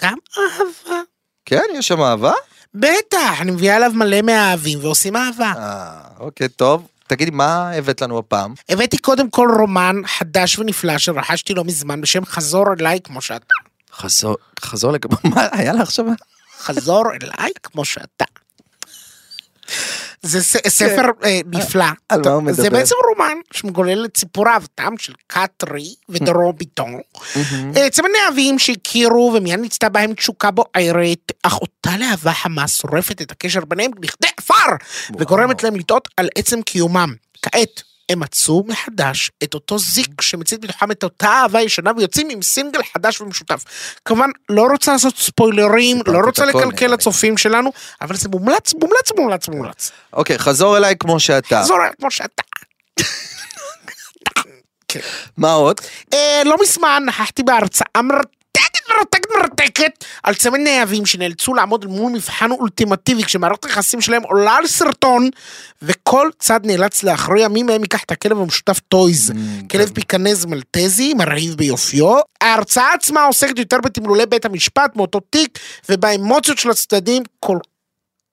גם 0.02 0.18
אהבה. 0.38 1.00
כן, 1.44 1.64
יש 1.74 1.88
שם 1.88 2.00
אהבה? 2.00 2.32
בטח, 2.74 3.40
אני 3.40 3.50
מביאה 3.50 3.76
אליו 3.76 3.92
מלא 3.94 4.22
מאהבים 4.22 4.78
ועושים 4.82 5.16
אהבה. 5.16 5.52
אה, 5.56 6.00
אוקיי, 6.18 6.48
טוב. 6.48 6.86
תגידי, 7.08 7.30
מה 7.30 7.70
הבאת 7.70 8.02
לנו 8.02 8.18
הפעם? 8.18 8.54
הבאתי 8.68 8.98
קודם 8.98 9.30
כל 9.30 9.48
רומן 9.58 9.96
חדש 10.06 10.58
ונפלא 10.58 10.98
שרכשתי 10.98 11.54
לא 11.54 11.64
מזמן 11.64 12.00
בשם 12.00 12.24
חזור 12.24 12.64
אליי 12.80 13.00
כמו 13.04 13.20
שאתה. 13.20 13.54
חזור, 13.92 14.36
חזור 14.60 14.92
לג... 14.92 15.06
מה 15.34 15.46
היה 15.52 15.72
לך 15.72 15.80
עכשיו? 15.80 16.04
חזור 16.58 17.04
אליי 17.12 17.50
כמו 17.62 17.84
שאתה. 17.84 18.24
זה 20.24 20.40
ספר 20.68 21.02
אה, 21.24 21.40
נפלא. 21.46 21.84
על 22.08 22.20
מה 22.24 22.30
הוא 22.30 22.52
זה 22.52 22.62
מדבר? 22.62 22.78
בעצם 22.78 22.94
רומן 23.08 23.38
שמגולל 23.52 24.04
את 24.04 24.16
סיפור 24.16 24.48
אהבתם 24.48 24.98
של 24.98 25.12
קטרי 25.26 25.94
ודרור 26.08 26.52
ביטון. 26.52 27.00
אה, 27.76 27.90
צמד 27.90 28.08
נאהבים 28.22 28.58
שהכירו 28.58 29.32
ומיד 29.36 29.60
נצתה 29.60 29.88
בהם 29.88 30.14
תשוקה 30.14 30.50
בוערת, 30.50 31.32
אך 31.42 31.58
אותה 31.60 31.96
להבה 31.96 32.32
חמה 32.32 32.68
שורפת 32.68 33.22
את 33.22 33.30
הקשר 33.30 33.64
ביניהם 33.64 33.90
לכדי 34.02 34.28
עפר, 34.36 34.54
וגורמת 35.18 35.62
להם 35.62 35.76
לטעות 35.76 36.08
על 36.16 36.28
עצם 36.38 36.62
קיומם. 36.62 37.14
כעת. 37.42 37.93
הם 38.08 38.20
מצאו 38.20 38.64
מחדש 38.66 39.30
את 39.44 39.54
אותו 39.54 39.78
זיק 39.78 40.20
שמצית 40.20 40.60
בתוכם 40.60 40.90
את 40.90 41.04
אותה 41.04 41.28
אהבה 41.28 41.62
ישנה 41.62 41.90
ויוצאים 41.96 42.28
עם 42.30 42.42
סינגל 42.42 42.80
חדש 42.92 43.20
ומשותף. 43.20 43.64
כמובן, 44.04 44.30
לא 44.48 44.66
רוצה 44.70 44.92
לעשות 44.92 45.16
ספוילרים, 45.16 46.00
לא 46.06 46.18
רוצה 46.26 46.44
לקלקל. 46.44 46.86
לצופים 46.86 47.36
שלנו, 47.36 47.72
אבל 48.00 48.16
זה 48.16 48.28
מומלץ, 48.28 48.74
מומלץ, 48.74 49.12
מומלץ, 49.16 49.48
מומלץ. 49.48 49.90
אוקיי, 50.12 50.38
חזור 50.38 50.76
אליי 50.76 50.96
כמו 50.98 51.20
שאתה. 51.20 51.62
חזור 51.62 51.76
אליי 51.76 51.90
כמו 52.00 52.10
שאתה. 52.10 52.42
מה 55.36 55.52
עוד? 55.52 55.80
אה, 56.12 56.42
לא 56.44 56.56
מזמן 56.62 57.02
נכחתי 57.06 57.42
בהרצאה 57.42 58.00
מרתקת, 58.98 59.28
מרתקת, 59.38 60.04
על 60.22 60.34
צמד 60.34 60.60
נאהבים 60.60 61.06
שנאלצו 61.06 61.54
לעמוד 61.54 61.86
מול 61.86 62.12
מבחן 62.12 62.50
אולטימטיבי 62.50 63.24
כשמערכת 63.24 63.64
היחסים 63.64 64.00
שלהם 64.00 64.22
עולה 64.22 64.56
על 64.56 64.66
סרטון 64.66 65.30
וכל 65.82 66.30
צד 66.38 66.60
נאלץ 66.64 67.02
להכריע 67.02 67.48
מי 67.48 67.62
מהם 67.62 67.82
ייקח 67.82 68.02
את 68.04 68.10
הכלב 68.10 68.38
המשותף 68.38 68.80
טויז. 68.88 69.32
כלב 69.70 69.90
פקינז 69.94 70.44
מלטזי, 70.44 71.14
מרהיב 71.14 71.54
ביופיו. 71.54 72.16
ההרצאה 72.40 72.92
עצמה 72.92 73.24
עוסקת 73.24 73.58
יותר 73.58 73.76
בתמלולי 73.84 74.26
בית 74.26 74.44
המשפט 74.44 74.96
מאותו 74.96 75.20
תיק 75.20 75.58
ובאמוציות 75.88 76.58
של 76.58 76.70
הצדדים 76.70 77.22
כל 77.40 77.58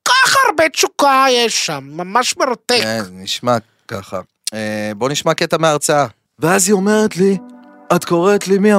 כך 0.04 0.36
הרבה 0.46 0.68
תשוקה 0.68 1.26
יש 1.30 1.66
שם, 1.66 1.84
ממש 1.92 2.36
מרתק. 2.36 2.80
כן, 2.82 3.02
נשמע 3.12 3.56
ככה. 3.88 4.20
אה, 4.54 4.92
בוא 4.96 5.08
נשמע 5.08 5.34
קטע 5.34 5.56
מההרצאה. 5.58 6.06
ואז 6.38 6.68
היא 6.68 6.74
אומרת 6.74 7.16
לי, 7.16 7.38
את 7.96 8.04
קוראת 8.04 8.48
לי 8.48 8.58
מי 8.58 8.72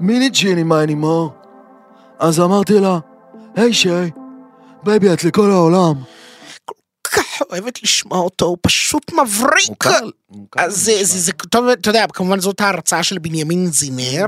מיני 0.00 0.28
ג'יני 0.28 0.62
מיני 0.62 0.94
מור. 0.94 1.32
אז 2.18 2.40
אמרתי 2.40 2.72
לה, 2.72 2.98
היי 3.56 3.74
שי, 3.74 4.10
בייבי 4.82 5.12
את 5.12 5.24
לכל 5.24 5.50
העולם. 5.50 5.94
כך 7.04 7.42
אוהבת 7.50 7.82
לשמוע 7.82 8.18
אותו, 8.18 8.46
הוא 8.46 8.56
פשוט 8.62 9.12
מבריק. 9.12 9.68
מוכר, 9.68 9.90
מוכר. 10.30 10.62
אז 10.62 10.76
זה, 10.76 11.04
זה, 11.04 11.18
זה, 11.18 11.32
טוב, 11.32 11.66
אתה 11.66 11.90
יודע, 11.90 12.04
כמובן 12.12 12.40
זאת 12.40 12.60
ההרצאה 12.60 13.02
של 13.02 13.18
בנימין 13.18 13.66
זינר, 13.66 14.26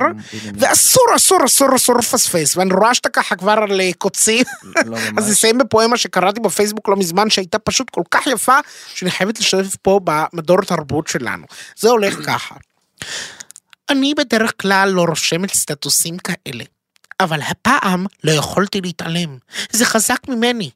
ואסור, 0.55 1.05
אסור, 1.17 1.39
אסור, 1.45 1.77
אסור 1.77 1.97
לפספס, 1.99 2.57
ואני 2.57 2.75
רואה 2.75 2.95
שאתה 2.95 3.09
ככה 3.09 3.37
כבר 3.37 3.53
על 3.53 3.81
אה, 3.81 3.91
קוצים, 3.99 4.45
לא 4.87 4.97
אז 5.19 5.25
ממש. 5.25 5.31
נסיים 5.31 5.59
בפואמה 5.59 5.97
שקראתי 5.97 6.41
בפייסבוק 6.41 6.89
לא 6.89 6.97
מזמן, 6.97 7.31
שהייתה 7.31 7.59
פשוט 7.59 7.91
כל 7.91 8.03
כך 8.11 8.27
יפה, 8.27 8.59
שאני 8.95 9.11
חייבת 9.11 9.41
לשתף 9.41 9.77
פה 9.83 10.01
במדור 10.05 10.61
תרבות 10.61 11.07
שלנו. 11.09 11.47
זה 11.77 11.91
הולך 11.91 12.27
ככה. 12.27 12.55
אני 13.91 14.15
בדרך 14.15 14.53
כלל 14.61 14.89
לא 14.89 15.05
רושמת 15.09 15.55
סטטוסים 15.55 16.19
כאלה, 16.19 16.65
אבל 17.21 17.41
הפעם 17.43 18.07
לא 18.25 18.31
יכולתי 18.31 18.81
להתעלם. 18.81 19.39
זה 19.71 19.85
חזק 19.85 20.29
ממני. 20.29 20.71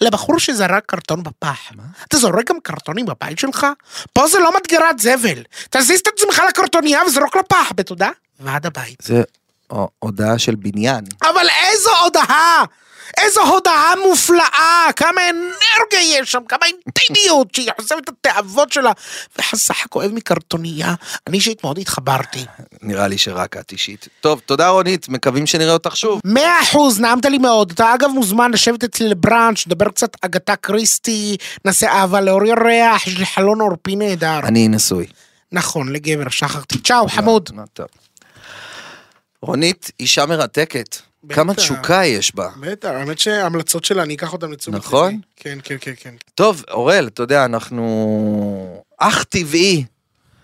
לבחור 0.00 0.38
שזרק 0.38 0.82
קרטון 0.86 1.22
בפח. 1.22 1.72
אתה 2.08 2.16
זורק 2.16 2.48
גם 2.50 2.56
קרטונים 2.62 3.06
בבית 3.06 3.38
שלך? 3.38 3.66
פה 4.12 4.28
זה 4.28 4.38
לא 4.38 4.52
מדגרת 4.56 4.98
זבל. 4.98 5.42
תזיז 5.70 6.00
את 6.00 6.06
עצמך 6.06 6.42
לקרטוניה 6.48 7.00
וזרוק 7.06 7.36
לפח, 7.36 7.72
בתודה. 7.74 8.08
ועד 8.40 8.66
הבית. 8.66 8.98
זה 9.02 9.22
הו- 9.72 9.88
הודעה 9.98 10.38
של 10.38 10.54
בניין. 10.54 11.04
אבל 11.22 11.46
איזו 12.04 12.20
הודעה! 12.20 12.64
איזו 13.20 13.40
הודעה 13.40 13.92
מופלאה! 14.08 14.92
כמה 14.96 15.20
אנרגיה 15.30 16.18
יש 16.18 16.32
שם, 16.32 16.40
כמה 16.48 16.66
אינטימיות 16.66 17.54
שהיא 17.54 17.70
חושפת 17.80 17.98
את 17.98 18.08
התאוות 18.08 18.72
שלה. 18.72 18.92
וחסך 19.38 19.86
כואב 19.90 20.10
מקרטונייה. 20.12 20.94
אני 21.26 21.36
אישית 21.36 21.64
מאוד 21.64 21.78
התחברתי. 21.78 22.44
נראה 22.82 23.08
לי 23.08 23.18
שרק 23.18 23.56
את 23.56 23.72
אישית. 23.72 24.08
טוב, 24.20 24.40
תודה 24.46 24.68
רונית, 24.68 25.08
מקווים 25.08 25.46
שנראה 25.46 25.72
אותך 25.72 25.96
שוב. 25.96 26.20
מאה 26.24 26.62
אחוז, 26.62 27.00
נעמת 27.00 27.24
לי 27.24 27.38
מאוד. 27.38 27.70
אתה 27.70 27.94
אגב 27.94 28.10
מוזמן 28.10 28.50
לשבת 28.50 28.84
אצלי 28.84 29.08
לבראנץ', 29.08 29.66
נדבר 29.66 29.88
קצת 29.88 30.16
אגתה 30.20 30.56
קריסטי, 30.56 31.36
נעשה 31.64 31.92
אהבה 31.92 32.20
לאור 32.20 32.44
ירח, 32.44 33.06
יש 33.06 33.18
לי 33.18 33.26
חלון 33.26 33.60
עורפי 33.60 33.96
נהדר. 33.96 34.38
אני 34.38 34.68
נשוי. 34.68 35.06
נכון, 35.52 35.92
לגבר, 35.92 36.28
שכחתי. 36.28 36.78
צ'או, 36.78 37.08
חמוד. 37.08 37.50
לא, 37.56 37.62
טוב. 37.72 37.86
רונית, 39.42 39.90
אישה 40.00 40.26
מרתקת. 40.26 40.96
כמה. 41.28 41.54
תשוקה 41.54 42.04
יש 42.04 42.34
בה. 42.34 42.48
בטח, 42.60 42.88
האמת 42.88 43.18
שההמלצות 43.18 43.84
שלה, 43.84 44.02
אני 44.02 44.14
אקח 44.14 44.32
אותן 44.32 44.50
לתשומת 44.50 44.74
ליבי. 44.74 44.86
נכון? 44.86 45.20
כן, 45.36 45.58
כן, 45.64 45.76
כן, 45.80 45.92
כן. 45.96 46.14
טוב, 46.34 46.64
אוראל, 46.70 47.06
אתה 47.06 47.22
יודע, 47.22 47.44
אנחנו... 47.44 48.82
אך 48.98 49.24
טבעי 49.24 49.84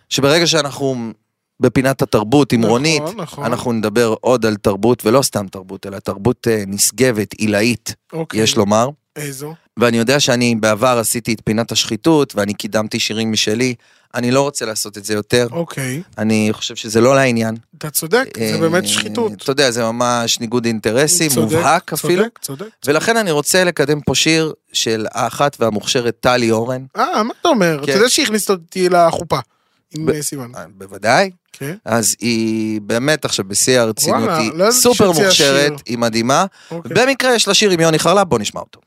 שברגע 0.08 0.46
שאנחנו 0.46 1.12
בפינת 1.60 2.02
התרבות 2.02 2.52
עם 2.52 2.60
נכון, 2.60 2.70
רונית, 2.70 3.02
נכון. 3.16 3.44
אנחנו 3.44 3.72
נדבר 3.72 4.14
עוד 4.20 4.46
על 4.46 4.56
תרבות, 4.56 5.06
ולא 5.06 5.22
סתם 5.22 5.46
תרבות, 5.48 5.86
אלא 5.86 5.98
תרבות 5.98 6.48
אה, 6.50 6.62
נשגבת, 6.66 7.32
עילאית, 7.32 7.94
אוקיי. 8.12 8.40
יש 8.40 8.56
לומר. 8.56 8.88
איזו? 9.16 9.54
ואני 9.76 9.96
יודע 9.96 10.20
שאני 10.20 10.54
בעבר 10.54 10.98
עשיתי 10.98 11.32
את 11.32 11.40
פינת 11.44 11.72
השחיתות, 11.72 12.36
ואני 12.36 12.54
קידמתי 12.54 12.98
שירים 12.98 13.32
משלי. 13.32 13.74
אני 14.14 14.30
לא 14.30 14.42
רוצה 14.42 14.66
לעשות 14.66 14.98
את 14.98 15.04
זה 15.04 15.14
יותר. 15.14 15.46
אוקיי. 15.52 16.02
אני 16.18 16.48
חושב 16.52 16.76
שזה 16.76 17.00
לא 17.00 17.14
לעניין. 17.14 17.56
אתה 17.78 17.90
צודק, 17.90 18.24
זה 18.38 18.54
אה, 18.54 18.58
באמת 18.60 18.88
שחיתות. 18.88 19.32
אתה 19.32 19.50
יודע, 19.50 19.70
זה 19.70 19.82
ממש 19.84 20.40
ניגוד 20.40 20.64
אינטרסים, 20.64 21.30
צודק, 21.30 21.52
מובהק 21.56 21.92
אפילו. 21.92 22.22
צודק, 22.22 22.38
צודק. 22.42 22.70
ולכן 22.86 23.16
אני 23.16 23.30
רוצה 23.30 23.64
לקדם 23.64 24.00
פה 24.00 24.14
שיר 24.14 24.52
של 24.72 25.06
האחת 25.12 25.56
והמוכשרת 25.60 26.16
טלי 26.20 26.50
אורן. 26.50 26.84
אה, 26.96 27.22
מה 27.22 27.34
אתה 27.40 27.48
אומר? 27.48 27.76
כן. 27.78 27.82
אתה 27.82 27.92
יודע 27.92 28.08
שהכניסת 28.08 28.50
אותי 28.50 28.88
לחופה. 28.88 29.38
עם 29.96 30.06
ב- 30.06 30.20
סיוון. 30.20 30.52
אה, 30.56 30.64
בוודאי. 30.78 31.30
כן. 31.52 31.74
אז 31.84 32.16
היא 32.20 32.80
באמת 32.80 33.24
עכשיו 33.24 33.44
בשיא 33.48 33.80
הרצינות, 33.80 34.30
היא 34.38 34.50
לא 34.54 34.70
סופר 34.70 35.12
מוכשרת. 35.12 35.72
היא 35.86 35.98
מדהימה. 35.98 36.44
אוקיי. 36.70 36.92
במקרה 36.94 37.34
יש 37.34 37.48
לה 37.48 37.54
שיר 37.54 37.70
עם 37.70 37.80
יוני 37.80 37.98
חרלב, 37.98 38.28
בוא 38.28 38.38
נשמע 38.38 38.60
אותו. 38.60 38.80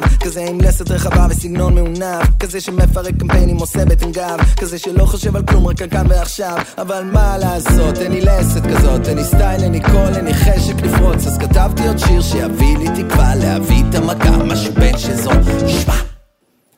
כוכב, 0.00 0.16
כזה 0.24 0.44
עם 0.44 0.60
לסת 0.60 0.90
רחבה 0.90 1.26
וסגנון 1.30 1.74
מעונב. 1.74 2.24
כזה 2.40 2.60
שמפרק 2.60 3.14
קמפיינים 3.20 3.56
עושה 3.56 3.84
בטן 3.84 4.12
גב. 4.12 4.38
כזה 4.56 4.78
שלא 4.78 5.04
חושב 5.04 5.36
על 5.36 5.42
כלום 5.46 5.66
רק 5.66 5.82
על 5.82 5.88
כאן 5.88 6.06
ועכשיו. 6.08 6.58
אבל 6.78 7.04
מה 7.12 7.38
לעשות, 7.38 7.98
אין 7.98 8.12
לי 8.12 8.20
לסת 8.20 8.62
כזאת 8.66 9.08
אין 9.08 9.16
לי 9.16 9.24
סטייל, 9.24 9.62
אין 9.62 9.72
לי 9.72 9.80
קול, 9.80 10.14
אין 10.16 10.24
לי 10.24 10.34
חשק 10.34 10.74
לפרוץ. 10.82 11.26
אז 11.26 11.38
כתבתי 11.38 11.88
עוד 11.88 11.98
שיר 11.98 12.22
שיביא 12.22 12.78
לי 12.78 13.02
תקווה 13.02 13.34
להביא 13.34 13.82
את 13.90 13.94
המכה, 13.94 14.36
משהו 14.36 14.72
בין 14.74 14.98
שזו. 14.98 15.30
שמע. 15.68 15.94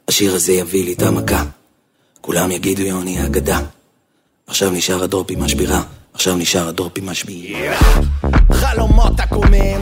השיר 0.09 0.35
הזה 0.35 0.53
יביא 0.53 0.85
לי 0.85 0.93
את 0.93 1.03
המכה. 1.03 1.45
כולם 2.21 2.51
יגידו 2.51 2.83
יוני 2.83 3.27
אגדה. 3.27 3.61
עכשיו 4.47 4.71
נשאר 4.71 5.03
ה 5.03 5.08
drop 5.08 5.31
עם 5.31 5.43
השבירה. 5.43 5.83
עכשיו 6.15 6.37
נשאר 6.37 6.69
ה 6.69 6.75
drop 6.75 6.99
עם 6.99 7.09
השבירה 7.09 7.77
חלומות 8.55 9.21
עקומים, 9.21 9.81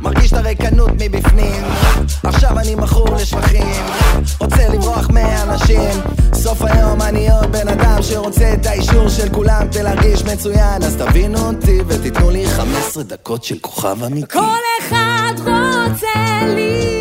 מרגיש 0.00 0.32
את 0.32 0.36
הריקנות 0.36 0.90
מבפנים. 0.98 1.62
עכשיו 2.24 2.58
אני 2.58 2.74
מכור 2.74 3.08
לשבחים 3.14 3.84
רוצה 4.40 4.68
לברוח 4.68 5.10
מאנשים 5.10 5.90
סוף 6.34 6.62
היום 6.62 7.02
אני 7.02 7.30
עוד 7.30 7.52
בן 7.52 7.68
אדם 7.68 8.02
שרוצה 8.02 8.52
את 8.52 8.66
האישור 8.66 9.08
של 9.08 9.28
כולם 9.28 9.68
כדי 9.70 9.82
להרגיש 9.82 10.24
מצוין. 10.24 10.82
אז 10.82 10.96
תבינו 10.96 11.38
אותי 11.38 11.78
ותיתנו 11.86 12.30
לי 12.30 12.46
15 12.46 13.02
דקות 13.02 13.44
של 13.44 13.58
כוכב 13.58 14.04
אמיתי. 14.04 14.32
כל 14.32 14.40
אחד 14.80 15.32
רוצה 15.38 16.46
להיות 16.54 16.97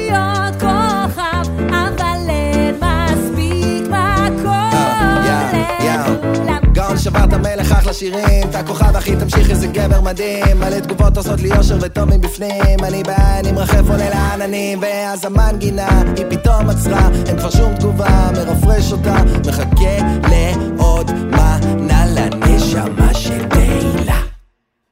שברת 7.07 7.33
מלך 7.33 7.71
אחלה 7.71 7.93
שירים. 7.93 8.49
אתה 8.49 8.63
כוכב 8.63 8.95
אחי 8.95 9.15
תמשיך 9.15 9.49
איזה 9.49 9.67
גבר 9.67 10.01
מדהים. 10.01 10.59
מלא 10.59 10.79
תגובות 10.79 11.17
עושות 11.17 11.39
לי 11.41 11.57
אושר 11.57 11.77
וטוב 11.81 12.05
מבפנים 12.05 12.79
אני 12.83 13.03
בעין 13.03 13.45
עם 13.45 13.57
רחף 13.57 13.89
עולה 13.89 14.09
לעננים 14.09 14.79
ואז 14.81 15.25
המנגינה 15.25 16.03
היא 16.17 16.25
פתאום 16.29 16.69
עצרה. 16.69 17.09
אין 17.27 17.39
כבר 17.39 17.49
שום 17.49 17.75
תגובה 17.75 18.29
מרפרש 18.33 18.91
אותה 18.91 19.15
מחכה 19.47 19.97
לעוד 20.31 21.11
מנה 21.11 22.05
לנשמה 22.05 23.13
של 23.13 23.45
תהילה. 23.45 24.21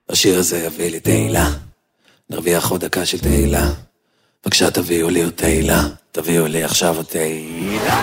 השיר 0.09 0.39
הזה 0.39 0.57
יביא 0.57 0.91
לי 0.91 0.99
תהילה. 0.99 1.49
נרוויח 2.29 2.71
עוד 2.71 2.85
דקה 2.85 3.05
של 3.05 3.19
תהילה. 3.19 3.69
בבקשה 4.45 4.71
תביאו 4.71 5.09
לי 5.09 5.23
עוד 5.23 5.33
תהילה. 5.35 5.83
תביאו 6.11 6.47
לי 6.47 6.63
עכשיו 6.63 6.95
עוד 6.95 7.05
תהילה 7.05 8.01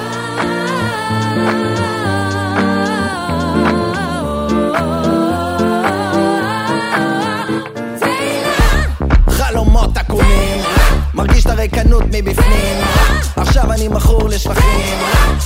הריקנות 11.63 12.03
מבפנים. 12.13 12.77
עכשיו 13.37 13.73
אני 13.73 13.89
מכור 13.89 14.29
לשבחים 14.29 14.99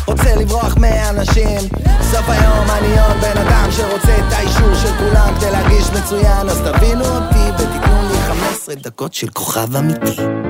רוצה 0.07 0.35
לברוח 0.37 0.77
מאנשים 0.77 1.59
סוף 2.03 2.29
היום 2.29 2.71
אני 2.71 3.01
עוד 3.01 3.17
בן 3.21 3.39
אדם 3.39 3.69
שרוצה 3.71 4.17
את 4.19 4.33
האישור 4.33 4.75
של 4.75 4.93
כולם 4.99 5.35
כדי 5.37 5.51
להרגיש 5.51 5.91
מצוין. 5.91 6.49
אז 6.49 6.61
תבינו 6.61 7.05
אותי 7.05 7.51
ותיתנו 7.55 8.09
לי 8.11 8.19
15 8.19 8.75
דקות 8.75 9.15
של 9.15 9.29
כוכב 9.29 9.77
אמיתי 9.77 10.46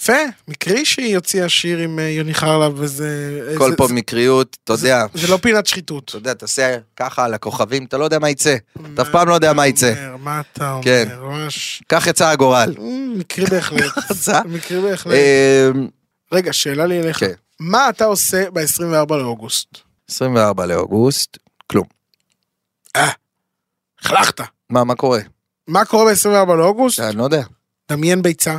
יפה, 0.00 0.12
מקרי 0.48 0.84
שהיא 0.84 1.16
הוציאה 1.16 1.48
שיר 1.48 1.78
עם 1.78 1.98
אה, 1.98 2.04
יוני 2.08 2.34
חרלב 2.34 2.72
וזה... 2.76 3.08
כל 3.58 3.70
זה- 3.70 3.76
פה 3.76 3.88
מקריות, 3.90 4.56
אתה 4.64 4.72
יודע, 4.72 5.04
זה 5.14 5.28
לא 5.28 5.36
פינת 5.36 5.66
שחיתות. 5.66 6.04
אתה 6.08 6.16
יודע, 6.16 6.34
תעשה 6.34 6.76
ככה 6.96 7.24
על 7.24 7.34
הכוכבים, 7.34 7.84
אתה 7.84 7.98
לא 7.98 8.04
יודע 8.04 8.18
מה 8.18 8.30
יצא. 8.30 8.56
אתה 8.94 9.02
אף 9.02 9.08
פעם 9.12 9.28
לא 9.28 9.34
יודע 9.34 9.52
מה 9.52 9.66
יצא. 9.66 10.14
מה 10.18 10.40
אתה 10.52 10.72
אומר? 10.72 10.84
כן. 10.84 11.08
ממש... 11.20 11.82
כך 11.88 12.06
יצא 12.06 12.28
הגורל. 12.28 12.74
אמ, 12.78 13.14
מקרי 13.18 13.44
בהחלט. 13.46 13.92
מקרי 14.44 14.80
בהחלט. 14.80 15.14
אמ, 15.74 15.88
רגע, 16.32 16.52
שאלה 16.52 16.86
לי 16.86 17.00
אליך. 17.00 17.18
כן. 17.20 17.32
מה 17.60 17.88
אתה 17.88 18.04
עושה 18.04 18.50
ב-24 18.50 19.14
לאוגוסט? 19.14 19.68
24 20.10 20.66
לאוגוסט, 20.66 21.36
כלום. 21.66 21.86
החלכת. 24.04 24.40
מה, 24.70 24.84
מה 24.84 24.94
קורה? 24.94 25.20
מה 25.68 25.84
קורה 25.84 26.12
ב-24 26.12 26.28
לאוגוסט? 26.54 27.00
אני 27.00 27.16
לא 27.16 27.24
יודע. 27.24 27.42
דמיין 27.90 28.22
ביצה, 28.22 28.58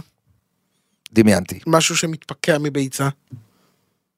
דמיינתי. 1.13 1.60
משהו 1.67 1.97
שמתפקע 1.97 2.58
מביצה. 2.58 3.10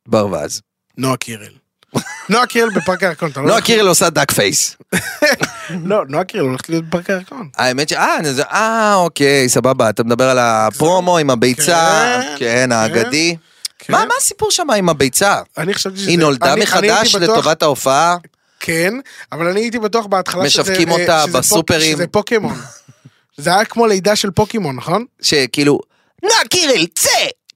ברווז. 0.08 0.62
נועה 0.98 1.18
קירל. 1.18 1.52
נועה 2.30 2.48
קירל 2.48 2.70
בפארק 2.70 3.04
הירקון. 3.04 3.32
לא 3.36 3.42
נועה 3.42 3.62
קירל 3.62 3.88
עושה 3.88 4.10
duck 4.10 4.32
face. 4.32 4.78
לא, 5.86 6.06
נועה 6.08 6.24
קירל 6.24 6.46
הולכת 6.46 6.70
להיות 6.70 6.86
בפארק 6.86 7.10
הירקון. 7.10 7.50
האמת 7.56 7.90
ש... 7.90 7.94
אה, 7.94 8.18
אה, 8.52 8.96
אוקיי, 8.96 9.50
סבבה, 9.50 9.90
אתה 9.90 10.04
מדבר 10.04 10.30
על 10.30 10.40
הפרומו 10.40 11.18
עם 11.18 11.30
הביצה. 11.30 12.22
כן, 12.22 12.36
כן, 12.40 12.72
האגדי. 12.72 13.36
כן. 13.80 13.94
מה 13.94 14.04
הסיפור 14.18 14.52
שם 14.52 14.70
עם 14.70 14.90
הביצה? 14.90 15.42
אני 15.58 15.74
חשבתי 15.74 15.98
שזה... 15.98 16.10
היא 16.10 16.20
נולדה 16.20 16.56
מחדש 16.56 17.16
לטובת 17.16 17.62
ההופעה? 17.64 18.18
כן, 18.60 18.94
אבל 19.32 19.48
אני 19.48 19.60
הייתי 19.60 19.80
בטוח 19.80 20.06
בהתחלה 20.06 20.50
שזה... 20.50 20.62
משווקים 20.62 20.90
אה, 20.90 20.94
אותה 20.94 21.24
פוק- 21.28 21.36
בסופרים. 21.36 21.96
שזה 21.96 22.08
פוקימון. 22.08 22.56
זה 23.38 23.50
היה 23.56 23.66
כמו 23.66 23.88
לידה 23.88 24.16
של 24.16 24.32
פוקימון, 24.32 24.76
נכון? 24.76 25.06
שכאילו, 25.22 25.80
נועה 26.24 26.48
קירל, 26.50 26.86
צא! 26.96 27.10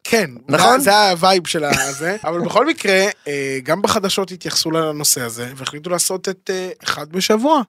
כן, 0.03 0.31
נכון? 0.47 0.79
זה- 0.79 1.09
ה 1.09 1.17
vibe 1.17 1.47
של 1.47 1.63
הזה, 1.63 2.17
אבל 2.27 2.41
בכל 2.41 2.65
מקרה, 2.65 3.05
אה, 3.27 3.59
גם 3.63 3.81
בחדשות 3.81 4.31
התייחסו 4.31 4.71
לנושא 4.71 5.21
הזה, 5.21 5.51
והחליטו 5.55 5.89
לעשות 5.89 6.29
את 6.29 6.49
אה, 6.53 6.69
אחד 6.83 7.09
בשבוע. 7.09 7.61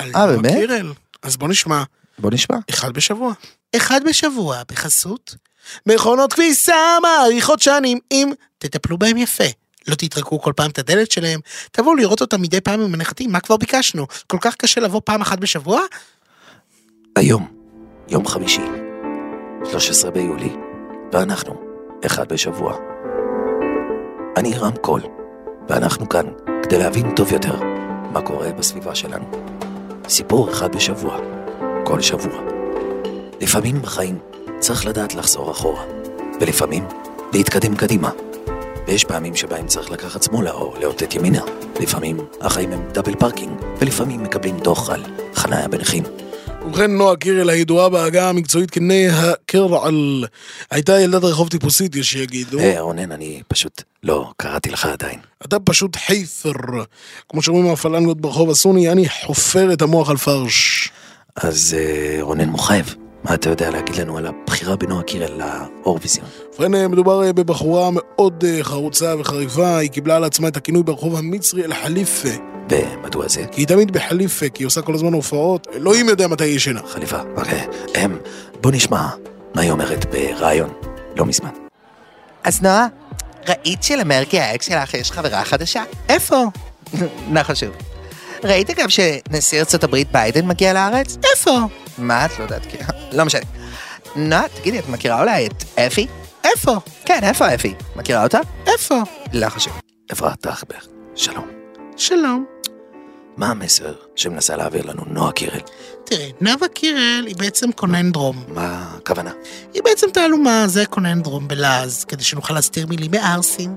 אה, 0.00 0.26
באמת? 0.26 0.52
קירל. 0.52 0.92
אז 1.22 1.36
בוא 1.36 1.48
נשמע, 1.48 1.82
בוא 2.18 2.30
נשמע. 2.32 2.56
אחד 2.70 2.92
בשבוע. 2.94 3.32
אחד 3.76 4.00
בשבוע, 4.08 4.62
בחסות. 4.68 5.34
מכונות 5.86 6.32
כביסה 6.32 6.74
מאריכות 7.02 7.60
שנים, 7.60 7.98
אם 8.12 8.30
תטפלו 8.58 8.98
בהם 8.98 9.16
יפה. 9.16 9.44
לא 9.88 9.94
תטרקו 9.94 10.40
כל 10.40 10.52
פעם 10.56 10.70
את 10.70 10.78
הדלת 10.78 11.10
שלהם, 11.10 11.40
תבואו 11.72 11.94
לראות 11.94 12.20
אותם 12.20 12.42
מדי 12.42 12.60
פעם 12.60 12.80
עם 12.80 12.94
הנחתים, 12.94 13.32
מה 13.32 13.40
כבר 13.40 13.56
ביקשנו? 13.56 14.06
כל 14.26 14.38
כך 14.40 14.54
קשה 14.56 14.80
לבוא 14.80 15.00
פעם 15.04 15.20
אחת 15.20 15.38
בשבוע? 15.38 15.80
היום, 17.16 17.48
יום 18.08 18.26
חמישי, 18.28 18.60
13 19.64 20.10
ביולי, 20.10 20.56
ואנחנו, 21.12 21.54
אחד 22.06 22.32
בשבוע. 22.32 22.76
אני 24.36 24.58
רם 24.58 24.72
קול, 24.80 25.00
ואנחנו 25.68 26.08
כאן 26.08 26.26
כדי 26.62 26.78
להבין 26.78 27.14
טוב 27.14 27.32
יותר 27.32 27.54
מה 28.12 28.22
קורה 28.22 28.52
בסביבה 28.52 28.94
שלנו. 28.94 29.24
סיפור 30.08 30.50
אחד 30.50 30.76
בשבוע, 30.76 31.18
כל 31.84 32.00
שבוע. 32.00 32.40
לפעמים 33.40 33.82
בחיים 33.82 34.18
צריך 34.58 34.86
לדעת 34.86 35.14
לחזור 35.14 35.50
אחורה, 35.50 35.84
ולפעמים 36.40 36.84
להתקדם 37.32 37.76
קדימה. 37.76 38.10
ויש 38.86 39.04
פעמים 39.04 39.36
שבהם 39.36 39.66
צריך 39.66 39.90
לקחת 39.90 40.22
שמאלה 40.22 40.50
או 40.50 40.74
לאותת 40.80 41.14
ימינה. 41.14 41.42
לפעמים 41.80 42.16
החיים 42.40 42.72
הם 42.72 42.82
double 42.92 43.14
parking, 43.14 43.52
ולפעמים 43.78 44.22
מקבלים 44.22 44.58
דוח 44.58 44.90
על 44.90 45.02
חניה 45.34 45.68
בנכים. 45.68 46.04
ובכן, 46.66 46.90
נועה 46.90 47.16
קירל 47.16 47.50
הידועה 47.50 47.88
בעגה 47.88 48.28
המקצועית 48.28 48.70
כנאה 48.70 49.08
הקרעל. 49.12 50.24
הייתה 50.70 51.00
ילדת 51.00 51.24
רחוב 51.24 51.48
טיפוסית, 51.48 51.96
יש 51.96 52.10
שיגידו. 52.12 52.58
אה, 52.58 52.80
רונן, 52.80 53.12
אני 53.12 53.42
פשוט 53.48 53.82
לא 54.02 54.32
קראתי 54.36 54.70
לך 54.70 54.86
עדיין. 54.86 55.18
אתה 55.44 55.60
פשוט 55.60 55.96
חייפר. 55.96 56.52
כמו 57.28 57.42
שאומרים 57.42 57.72
הפלנגות 57.72 58.20
ברחוב 58.20 58.50
הסוני, 58.50 58.92
אני 58.92 59.08
חופר 59.08 59.72
את 59.72 59.82
המוח 59.82 60.10
על 60.10 60.16
פרש. 60.16 60.90
אז 61.36 61.76
אה, 61.78 62.22
רונן 62.22 62.48
מוחייב, 62.48 62.94
מה 63.24 63.34
אתה 63.34 63.50
יודע 63.50 63.70
להגיד 63.70 63.96
לנו 63.96 64.18
על 64.18 64.26
הבחירה 64.26 64.76
בנועה 64.76 65.02
קירל 65.02 65.42
לאורוויזיון? 65.42 66.26
ובכן, 66.54 66.74
אה, 66.74 66.88
מדובר 66.88 67.24
אה, 67.24 67.32
בבחורה 67.32 67.88
מאוד 67.92 68.44
אה, 68.44 68.58
חרוצה 68.62 69.14
וחריפה, 69.18 69.76
היא 69.76 69.90
קיבלה 69.90 70.16
על 70.16 70.24
עצמה 70.24 70.48
את 70.48 70.56
הכינוי 70.56 70.82
ברחוב 70.82 71.16
המצרי 71.16 71.64
אל-חליפה. 71.64 72.28
ומדוע 72.70 73.28
זה? 73.28 73.44
כי 73.52 73.60
היא 73.60 73.66
תמיד 73.66 73.90
בחליפה, 73.90 74.48
כי 74.48 74.62
היא 74.62 74.66
עושה 74.66 74.82
כל 74.82 74.94
הזמן 74.94 75.12
הופעות, 75.12 75.66
אלוהים 75.74 76.08
יודע 76.08 76.28
מתי 76.28 76.44
היא 76.44 76.56
ישנה. 76.56 76.80
חליפה. 76.88 77.20
אוקיי. 77.36 77.66
הם, 77.94 78.18
בוא 78.60 78.72
נשמע 78.72 79.08
מה 79.54 79.62
היא 79.62 79.70
אומרת 79.70 80.06
בריאיון 80.10 80.70
לא 81.16 81.26
מזמן. 81.26 81.50
אז 82.44 82.62
נועה, 82.62 82.86
ראית 83.48 83.82
שלמרגי 83.82 84.40
האקס 84.40 84.66
שלך 84.66 84.94
יש 84.94 85.12
חברה 85.12 85.44
חדשה? 85.44 85.82
איפה? 86.08 86.44
חשוב. 87.42 87.70
ראית 88.44 88.70
גם 88.70 88.88
שנשיא 88.88 89.58
ארצות 89.58 89.84
הברית 89.84 90.12
ביידן 90.12 90.46
מגיע 90.46 90.72
לארץ? 90.72 91.18
איפה? 91.32 91.58
מה 92.00 92.24
את 92.26 92.38
לא 92.38 92.44
יודעת? 92.44 92.66
כי- 92.66 92.76
לא 93.12 93.24
משנה. 93.24 93.40
נועה, 94.16 94.42
תגידי, 94.48 94.78
את 94.78 94.88
מכירה 94.88 95.20
אולי 95.20 95.46
את 95.46 95.64
אפי? 95.78 96.06
איפה? 96.44 96.76
כן, 97.04 97.18
איפה 97.22 97.54
אפי? 97.54 97.74
מכירה 97.96 98.22
אותה? 98.22 98.38
איפה? 98.66 99.02
לא 99.32 99.48
חשוב. 99.48 99.72
אפרת 100.12 100.40
טרכבר, 100.40 100.78
שלום. 101.14 101.48
שלום. 101.96 102.44
מה 103.36 103.46
המסר 103.50 103.92
שמנסה 104.16 104.56
להעביר 104.56 104.86
לנו 104.86 105.02
נועה 105.06 105.32
קירל? 105.32 105.60
תראה, 106.04 106.28
נאוה 106.40 106.68
קירל 106.74 107.24
היא 107.26 107.36
בעצם 107.36 107.72
קוננדרום. 107.72 108.44
מה 108.48 108.94
הכוונה? 108.96 109.30
היא 109.74 109.82
בעצם 109.84 110.06
תעלומה, 110.12 110.64
זה 110.68 110.86
קוננדרום 110.86 111.48
בלעז, 111.48 112.04
כדי 112.04 112.24
שנוכל 112.24 112.54
להסתיר 112.54 112.86
מילים 112.86 113.10
מערסים. 113.10 113.76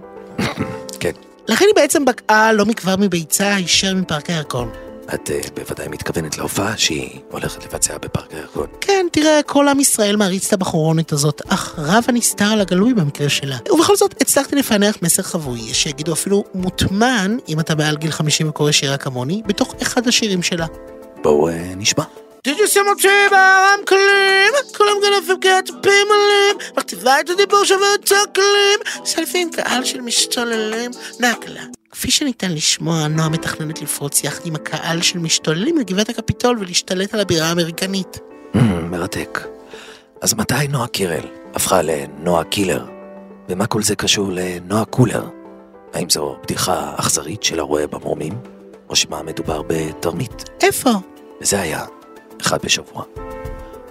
כן. 0.99 1.12
לכן 1.47 1.65
היא 1.65 1.75
בעצם 1.75 2.05
בקעה 2.05 2.53
לא 2.53 2.65
מכבר 2.65 2.95
מביצה 2.99 3.55
הישר 3.55 3.95
מפארק 3.95 4.29
הירקון. 4.29 4.69
את 5.13 5.31
אה, 5.31 5.39
בוודאי 5.55 5.87
מתכוונת 5.87 6.37
להופעה 6.37 6.77
שהיא 6.77 7.19
הולכת 7.31 7.65
לבצע 7.65 7.97
בפארק 7.97 8.33
הירקון. 8.33 8.67
כן, 8.81 9.05
תראה, 9.11 9.39
כל 9.45 9.67
עם 9.67 9.79
ישראל 9.79 10.15
מעריץ 10.15 10.47
את 10.47 10.53
הבחורונת 10.53 11.11
הזאת, 11.11 11.41
אך 11.49 11.79
רב 11.79 12.03
הנסתר 12.07 12.45
על 12.45 12.61
הגלוי 12.61 12.93
במקרה 12.93 13.29
שלה. 13.29 13.57
ובכל 13.71 13.95
זאת, 13.95 14.21
הצלחתי 14.21 14.55
לפענח 14.55 14.97
מסר 15.01 15.23
חבוי, 15.23 15.59
שיגידו 15.73 16.13
אפילו 16.13 16.43
מוטמן, 16.53 17.37
אם 17.49 17.59
אתה 17.59 17.75
מעל 17.75 17.97
גיל 17.97 18.11
50 18.11 18.49
וקורא 18.49 18.71
שירה 18.71 18.97
כמוני, 18.97 19.41
בתוך 19.45 19.75
אחד 19.81 20.07
השירים 20.07 20.43
שלה. 20.43 20.65
בואו 21.21 21.49
אה, 21.49 21.73
נשמע. 21.77 22.03
תשים 22.43 22.83
אותי 22.89 23.07
ברמקולים, 23.31 24.53
כולם 24.77 24.97
גנבים 25.03 25.39
כתבים 25.39 26.07
עלים, 26.11 26.57
מכתיבה 26.77 27.19
את 27.19 27.29
הדיבור 27.29 27.65
שווה 27.65 27.87
צקלים, 28.05 29.05
סלפי 29.05 29.41
עם 29.41 29.49
קהל 29.49 29.83
של 29.83 30.01
משתוללים, 30.01 30.91
נקלה. 31.19 31.61
כפי 31.93 32.12
שניתן 32.12 32.51
לשמוע, 32.51 33.08
נועה 33.08 33.29
מתכננת 33.29 33.82
לפרוץ 33.82 34.23
יחד 34.23 34.45
עם 34.45 34.56
הקהל 34.56 35.01
של 35.01 35.19
משתוללים 35.19 35.77
לגבעת 35.77 36.10
הקפיטול 36.10 36.58
ולהשתלט 36.60 37.13
על 37.13 37.19
הבירה 37.19 37.47
האמריקנית. 37.47 38.19
Mm, 38.53 38.58
מרתק. 38.91 39.39
אז 40.21 40.34
מתי 40.34 40.67
נועה 40.69 40.88
קירל 40.88 41.25
הפכה 41.53 41.82
לנועה 41.82 42.43
קילר 42.43 42.86
ומה 43.49 43.67
כל 43.67 43.84
זה 43.84 43.95
קשור 43.95 44.29
לנועה 44.32 44.86
קולר? 44.86 45.25
האם 45.93 46.10
זו 46.10 46.36
בדיחה 46.43 46.93
אכזרית 46.97 47.43
של 47.43 47.60
הרועה 47.60 47.88
במרומים? 47.88 48.34
או 48.89 48.95
שמא 48.95 49.21
מדובר 49.21 49.62
בתרמית? 49.67 50.43
איפה? 50.62 50.89
וזה 51.41 51.62
היה 51.62 51.86
אחד 52.41 52.58
בשבוע. 52.63 53.03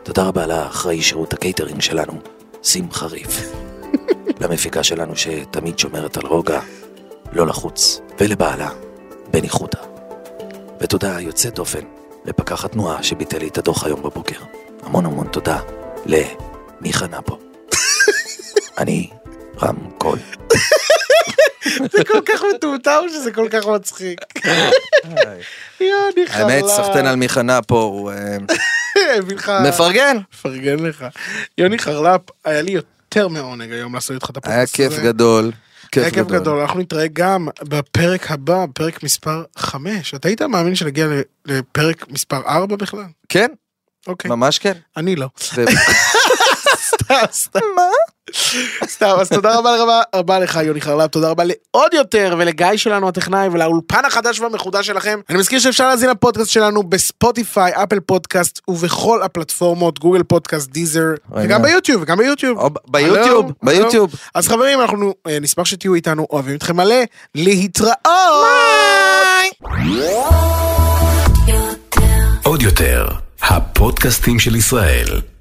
תודה 0.03 0.23
רבה 0.23 0.47
לאחראי 0.47 1.03
שירות 1.03 1.33
הקייטרינג 1.33 1.81
שלנו, 1.81 2.21
שים 2.63 2.93
חריף. 2.93 3.53
למפיקה 4.41 4.83
שלנו 4.83 5.17
שתמיד 5.17 5.79
שומרת 5.79 6.17
על 6.17 6.27
רוגע, 6.27 6.61
לא 7.35 7.47
לחוץ, 7.47 8.01
ולבעלה, 8.21 8.71
בני 9.31 9.49
חוטה. 9.49 9.79
ותודה 10.81 11.21
יוצאת 11.21 11.55
דופן 11.55 11.81
לפקח 12.25 12.65
התנועה 12.65 13.03
שביטל 13.03 13.39
לי 13.39 13.49
את 13.49 13.59
הדוח 13.59 13.85
היום 13.85 14.03
בבוקר. 14.03 14.39
המון 14.83 15.07
המון 15.07 15.27
תודה 15.29 15.61
למיכה 16.07 17.07
נפו. 17.07 17.39
אני 18.81 19.11
רם 19.63 19.77
קול. 19.99 20.19
זה 21.79 22.05
כל 22.05 22.21
כך 22.25 22.43
מטומטם 22.55 23.01
שזה 23.13 23.33
כל 23.33 23.49
כך 23.51 23.67
מצחיק. 23.67 24.21
יוני 25.81 26.27
חרלה. 26.27 26.55
האמת, 26.55 26.65
סחטיין 26.67 27.07
על 27.07 27.17
מיכה 27.17 27.43
נפו, 27.43 27.81
הוא 27.81 28.11
אה. 28.13 28.37
מפרגן. 29.69 30.17
מפרגן 30.33 30.79
לך. 30.79 31.05
יוני 31.59 31.79
חרלפ, 31.79 32.21
היה 32.45 32.63
לי 32.63 32.73
יותר 32.73 33.29
מעונג 33.29 33.73
היום 33.73 33.95
לעשות 33.95 34.15
איתך 34.15 34.31
את 34.31 34.37
הפודקאסט 34.37 34.79
היה 34.79 34.89
הזה. 34.89 35.51
כיף 35.93 36.13
גדול. 36.13 36.25
כיף 36.25 36.41
גדול. 36.41 36.61
אנחנו 36.61 36.81
נתראה 36.81 37.07
גם 37.13 37.49
בפרק 37.63 38.31
הבא, 38.31 38.65
פרק 38.75 39.03
מספר 39.03 39.45
5. 39.57 40.15
אתה 40.15 40.29
היית 40.29 40.43
מאמין 40.43 40.75
שנגיע 40.75 41.07
לפרק 41.47 42.11
מספר 42.11 42.41
4 42.47 42.77
בכלל? 42.77 43.05
כן, 43.29 43.49
אוקיי. 44.07 44.31
ממש 44.31 44.59
כן. 44.59 44.73
אני 44.97 45.17
לא. 45.17 45.27
סתם, 46.95 47.15
סתם. 47.33 47.61
מה? 47.77 47.83
סתם, 48.87 49.17
אז 49.21 49.29
תודה 49.29 49.59
רבה 49.59 49.83
רבה, 49.83 50.03
רבה 50.15 50.39
לך 50.39 50.61
יוני 50.65 50.81
חרלב, 50.81 51.07
תודה 51.07 51.29
רבה 51.29 51.45
לעוד 51.45 51.95
יותר 51.95 52.35
ולגיא 52.39 52.67
שלנו 52.77 53.09
הטכנאי 53.09 53.49
ולאולפן 53.53 54.05
החדש 54.05 54.41
והמחודש 54.41 54.87
שלכם. 54.87 55.21
אני 55.31 55.39
מזכיר 55.39 55.59
שאפשר 55.59 55.89
להזין 55.89 56.11
לפודקאסט 56.11 56.51
שלנו 56.51 56.83
בספוטיפיי, 56.83 57.73
אפל 57.75 58.01
פודקאסט 58.01 58.61
ובכל 58.69 59.23
הפלטפורמות, 59.23 59.99
גוגל 59.99 60.23
פודקאסט, 60.23 60.71
דיזר. 60.71 61.09
וגם 61.37 61.63
ביוטיוב, 61.63 62.03
וגם 62.03 62.19
ביוטיוב. 62.19 62.59
ביוטיוב, 62.89 63.53
ביוטיוב. 63.63 64.15
אז 64.35 64.49
חברים, 64.49 64.81
אנחנו 64.81 65.15
אה, 65.27 65.39
נשמח 65.41 65.65
שתהיו 65.65 65.95
איתנו, 65.95 66.27
אוהבים 66.31 66.57
אתכם 66.57 66.77
מלא, 66.77 66.97
להתראות! 67.35 67.93
עוד 72.45 72.63
יותר, 72.63 73.09
הפודקאסטים 73.43 74.39
של 74.39 74.57
ישראל. 74.57 75.32